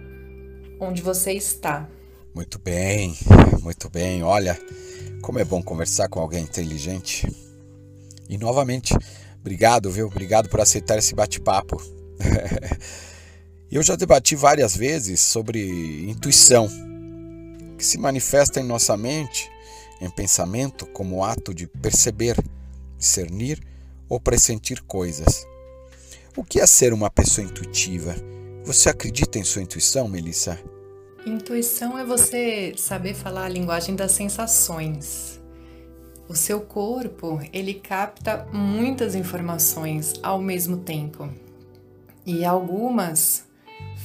[0.80, 1.88] onde você está.
[2.34, 3.15] Muito bem,
[3.63, 4.22] muito bem.
[4.23, 4.59] Olha,
[5.22, 7.27] como é bom conversar com alguém inteligente.
[8.30, 8.93] E novamente,
[9.45, 10.07] Obrigado, viu?
[10.07, 11.80] Obrigado por aceitar esse bate-papo.
[13.72, 16.67] Eu já debati várias vezes sobre intuição,
[17.77, 19.47] que se manifesta em nossa mente,
[20.01, 22.35] em pensamento, como ato de perceber,
[22.97, 23.61] discernir
[24.09, 25.45] ou pressentir coisas.
[26.35, 28.15] O que é ser uma pessoa intuitiva?
[28.63, 30.59] Você acredita em sua intuição, Melissa?
[31.23, 35.39] Intuição é você saber falar a linguagem das sensações.
[36.27, 41.30] O seu corpo, ele capta muitas informações ao mesmo tempo.
[42.26, 43.45] E algumas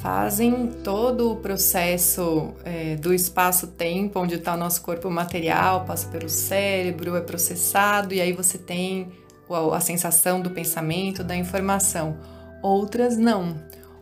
[0.01, 6.29] fazem todo o processo é, do espaço-tempo, onde está o nosso corpo material, passa pelo
[6.29, 9.09] cérebro, é processado, e aí você tem
[9.73, 12.17] a sensação do pensamento, da informação.
[12.63, 13.57] Outras não.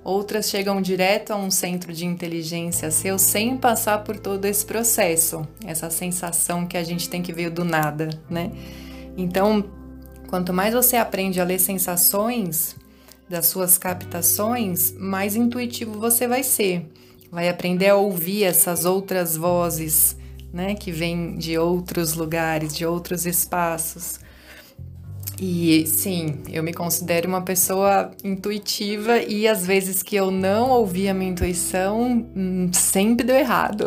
[0.09, 5.47] Outras chegam direto a um centro de inteligência seu sem passar por todo esse processo,
[5.67, 8.51] essa sensação que a gente tem que ver do nada, né?
[9.19, 9.63] Então,
[10.27, 12.75] quanto mais você aprende a ler sensações
[13.29, 16.91] das suas captações, mais intuitivo você vai ser.
[17.31, 20.17] Vai aprender a ouvir essas outras vozes,
[20.51, 24.21] né, que vêm de outros lugares, de outros espaços.
[25.41, 31.09] E sim, eu me considero uma pessoa intuitiva e às vezes que eu não ouvi
[31.09, 33.87] a minha intuição, hum, sempre deu errado.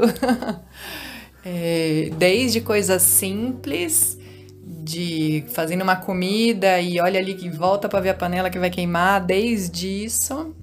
[1.44, 4.18] é, desde coisas simples,
[4.64, 8.70] de fazendo uma comida e olha ali que volta para ver a panela que vai
[8.70, 10.56] queimar, desde isso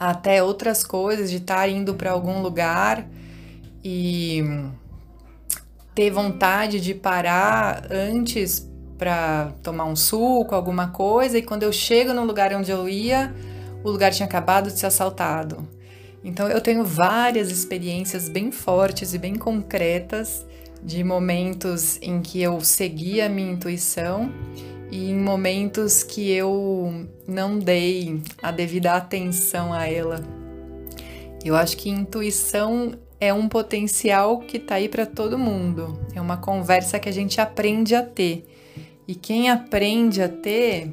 [0.00, 3.06] até outras coisas, de estar indo para algum lugar
[3.84, 4.42] e
[5.94, 8.71] ter vontade de parar antes
[9.02, 13.34] para tomar um suco, alguma coisa, e quando eu chego no lugar onde eu ia,
[13.82, 15.66] o lugar tinha acabado de ser assaltado.
[16.22, 20.46] Então eu tenho várias experiências bem fortes e bem concretas
[20.80, 24.32] de momentos em que eu segui a minha intuição
[24.88, 30.22] e em momentos que eu não dei a devida atenção a ela.
[31.44, 35.98] Eu acho que intuição é um potencial que está aí para todo mundo.
[36.14, 38.46] É uma conversa que a gente aprende a ter.
[39.06, 40.92] E quem aprende a ter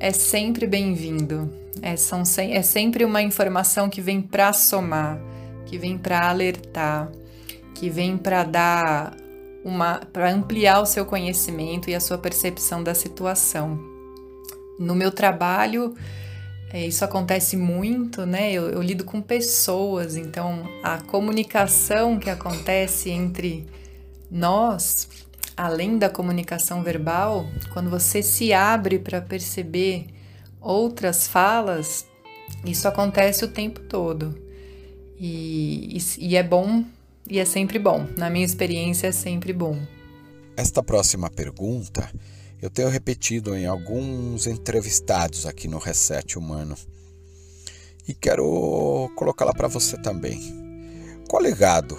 [0.00, 1.52] é sempre bem-vindo.
[1.82, 5.20] É, é sempre uma informação que vem para somar,
[5.66, 7.10] que vem para alertar,
[7.74, 9.16] que vem para dar
[9.64, 13.78] uma para ampliar o seu conhecimento e a sua percepção da situação.
[14.78, 15.94] No meu trabalho,
[16.72, 18.52] é, isso acontece muito, né?
[18.52, 23.66] Eu, eu lido com pessoas, então a comunicação que acontece entre
[24.30, 25.08] nós
[25.58, 30.06] além da comunicação verbal, quando você se abre para perceber
[30.60, 32.06] outras falas,
[32.64, 34.40] isso acontece o tempo todo.
[35.18, 36.84] E, e, e, é bom,
[37.28, 38.06] e é sempre bom.
[38.16, 39.76] Na minha experiência, é sempre bom.
[40.56, 42.08] Esta próxima pergunta
[42.62, 46.76] eu tenho repetido em alguns entrevistados aqui no Reset Humano.
[48.06, 50.40] E quero colocá-la para você também.
[51.28, 51.98] Qual legado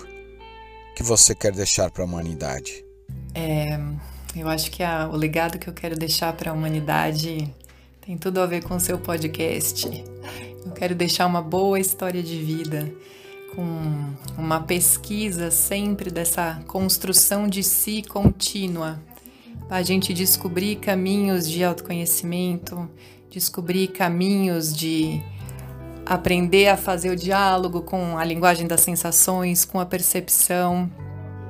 [0.95, 2.88] que você quer deixar para a humanidade?
[3.39, 3.79] É,
[4.35, 7.49] eu acho que a, o legado que eu quero deixar para a humanidade
[8.01, 9.87] tem tudo a ver com o seu podcast.
[10.65, 12.91] Eu quero deixar uma boa história de vida,
[13.55, 18.99] com uma pesquisa sempre dessa construção de si contínua,
[19.69, 22.89] para a gente descobrir caminhos de autoconhecimento,
[23.29, 25.21] descobrir caminhos de
[26.05, 30.91] aprender a fazer o diálogo com a linguagem das sensações, com a percepção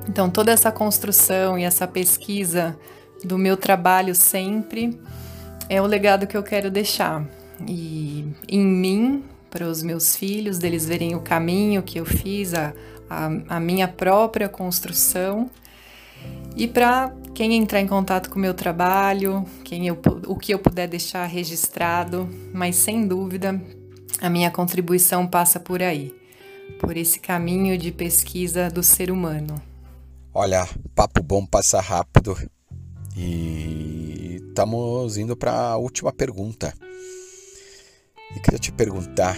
[0.08, 2.78] então, toda essa construção e essa pesquisa
[3.24, 4.98] do meu trabalho sempre
[5.68, 7.24] é o legado que eu quero deixar.
[7.66, 12.72] E em mim, para os meus filhos, deles verem o caminho que eu fiz, a,
[13.08, 15.50] a, a minha própria construção,
[16.56, 20.58] e para quem entrar em contato com o meu trabalho, quem eu, o que eu
[20.58, 23.60] puder deixar registrado, mas sem dúvida
[24.20, 26.12] a minha contribuição passa por aí,
[26.78, 29.69] por esse caminho de pesquisa do ser humano.
[30.42, 32.34] Olha, papo bom passa rápido
[33.14, 36.72] e estamos indo para a última pergunta.
[38.34, 39.36] E queria te perguntar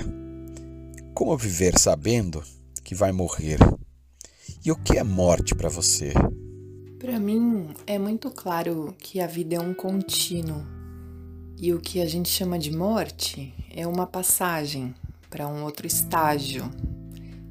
[1.13, 2.41] como viver sabendo
[2.85, 3.59] que vai morrer?
[4.65, 6.13] E o que é morte para você?
[7.01, 10.65] Para mim é muito claro que a vida é um contínuo
[11.59, 14.95] e o que a gente chama de morte é uma passagem
[15.29, 16.71] para um outro estágio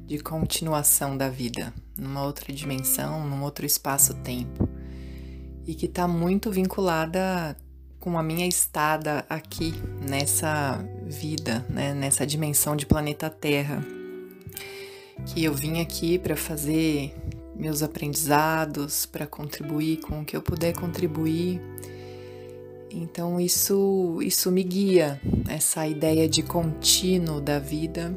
[0.06, 4.68] de continuação da vida, numa outra dimensão, num outro espaço-tempo.
[5.66, 7.56] E que está muito vinculada
[8.00, 9.72] com a minha estada aqui
[10.08, 13.80] nessa vida, né, nessa dimensão de planeta Terra,
[15.26, 17.14] que eu vim aqui para fazer
[17.54, 21.60] meus aprendizados, para contribuir com o que eu puder contribuir.
[22.90, 28.12] Então isso isso me guia, essa ideia de contínuo da vida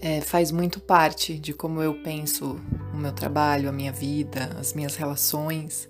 [0.00, 2.58] é, faz muito parte de como eu penso
[2.92, 5.88] o meu trabalho, a minha vida, as minhas relações.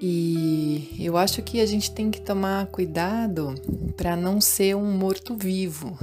[0.00, 3.54] E eu acho que a gente tem que tomar cuidado
[3.96, 5.98] para não ser um morto-vivo.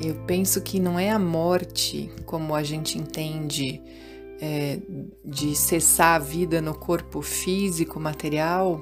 [0.00, 3.82] Eu penso que não é a morte como a gente entende
[4.40, 4.78] é,
[5.24, 8.80] de cessar a vida no corpo físico, material,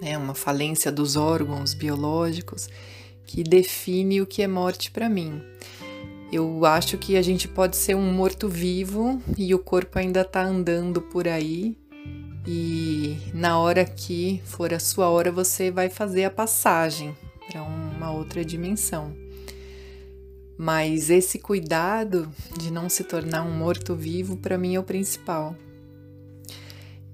[0.00, 2.68] né, uma falência dos órgãos biológicos,
[3.24, 5.40] que define o que é morte para mim.
[6.34, 11.00] Eu acho que a gente pode ser um morto-vivo e o corpo ainda está andando
[11.00, 11.78] por aí
[12.44, 17.16] e na hora que for a sua hora, você vai fazer a passagem
[17.46, 19.14] para uma outra dimensão.
[20.58, 22.28] Mas esse cuidado
[22.58, 25.54] de não se tornar um morto-vivo, para mim, é o principal.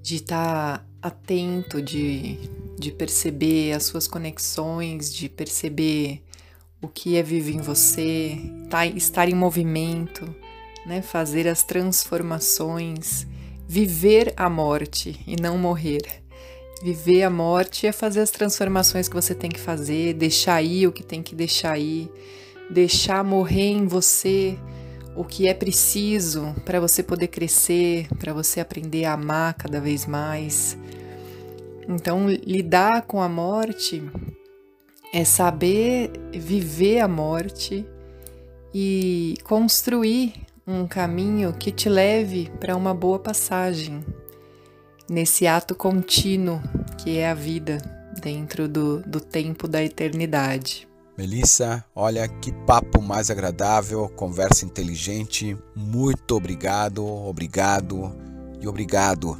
[0.01, 2.39] De estar tá atento, de,
[2.79, 6.23] de perceber as suas conexões, de perceber
[6.81, 8.37] o que é vivo em você,
[8.69, 10.33] tá, estar em movimento,
[10.85, 11.01] né?
[11.01, 13.27] fazer as transformações
[13.71, 16.01] viver a morte e não morrer.
[16.83, 20.91] Viver a morte é fazer as transformações que você tem que fazer, deixar ir o
[20.91, 22.11] que tem que deixar ir,
[22.69, 24.59] deixar morrer em você
[25.15, 30.05] o que é preciso para você poder crescer, para você aprender a amar cada vez
[30.05, 30.77] mais.
[31.87, 34.03] Então, lidar com a morte
[35.11, 37.85] é saber viver a morte
[38.73, 40.33] e construir
[40.65, 44.05] um caminho que te leve para uma boa passagem
[45.09, 46.61] nesse ato contínuo
[46.97, 47.77] que é a vida
[48.21, 50.87] dentro do, do tempo da eternidade.
[51.17, 55.57] Melissa, olha que papo mais agradável, conversa inteligente.
[55.75, 58.15] Muito obrigado, obrigado
[58.61, 59.37] e obrigado.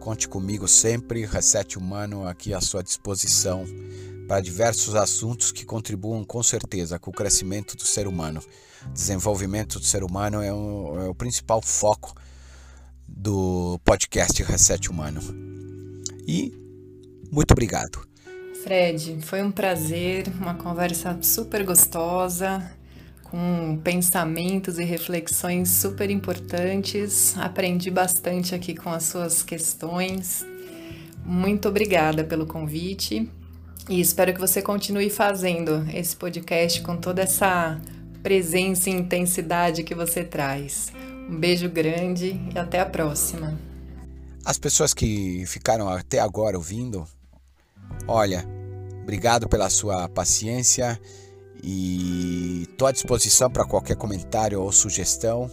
[0.00, 3.64] Conte comigo sempre, Reset Humano aqui à sua disposição
[4.26, 8.42] para diversos assuntos que contribuam com certeza com o crescimento do ser humano.
[8.92, 12.14] Desenvolvimento do ser humano é o, é o principal foco
[13.06, 15.20] do podcast Reset Humano.
[16.26, 16.52] E
[17.30, 18.06] muito obrigado.
[18.62, 22.72] Fred, foi um prazer, uma conversa super gostosa,
[23.24, 27.36] com pensamentos e reflexões super importantes.
[27.36, 30.46] Aprendi bastante aqui com as suas questões.
[31.24, 33.30] Muito obrigada pelo convite
[33.88, 37.80] e espero que você continue fazendo esse podcast com toda essa
[38.22, 40.92] presença e intensidade que você traz.
[41.28, 43.58] Um beijo grande e até a próxima.
[44.44, 47.06] As pessoas que ficaram até agora ouvindo,
[48.06, 48.46] olha,
[49.02, 51.00] obrigado pela sua paciência
[51.62, 55.50] e estou à disposição para qualquer comentário ou sugestão.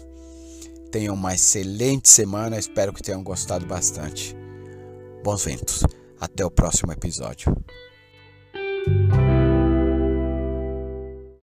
[0.91, 4.35] Tenham uma excelente semana, espero que tenham gostado bastante.
[5.23, 5.83] Bons ventos.
[6.19, 7.55] Até o próximo episódio.
[8.83, 9.20] Thank you.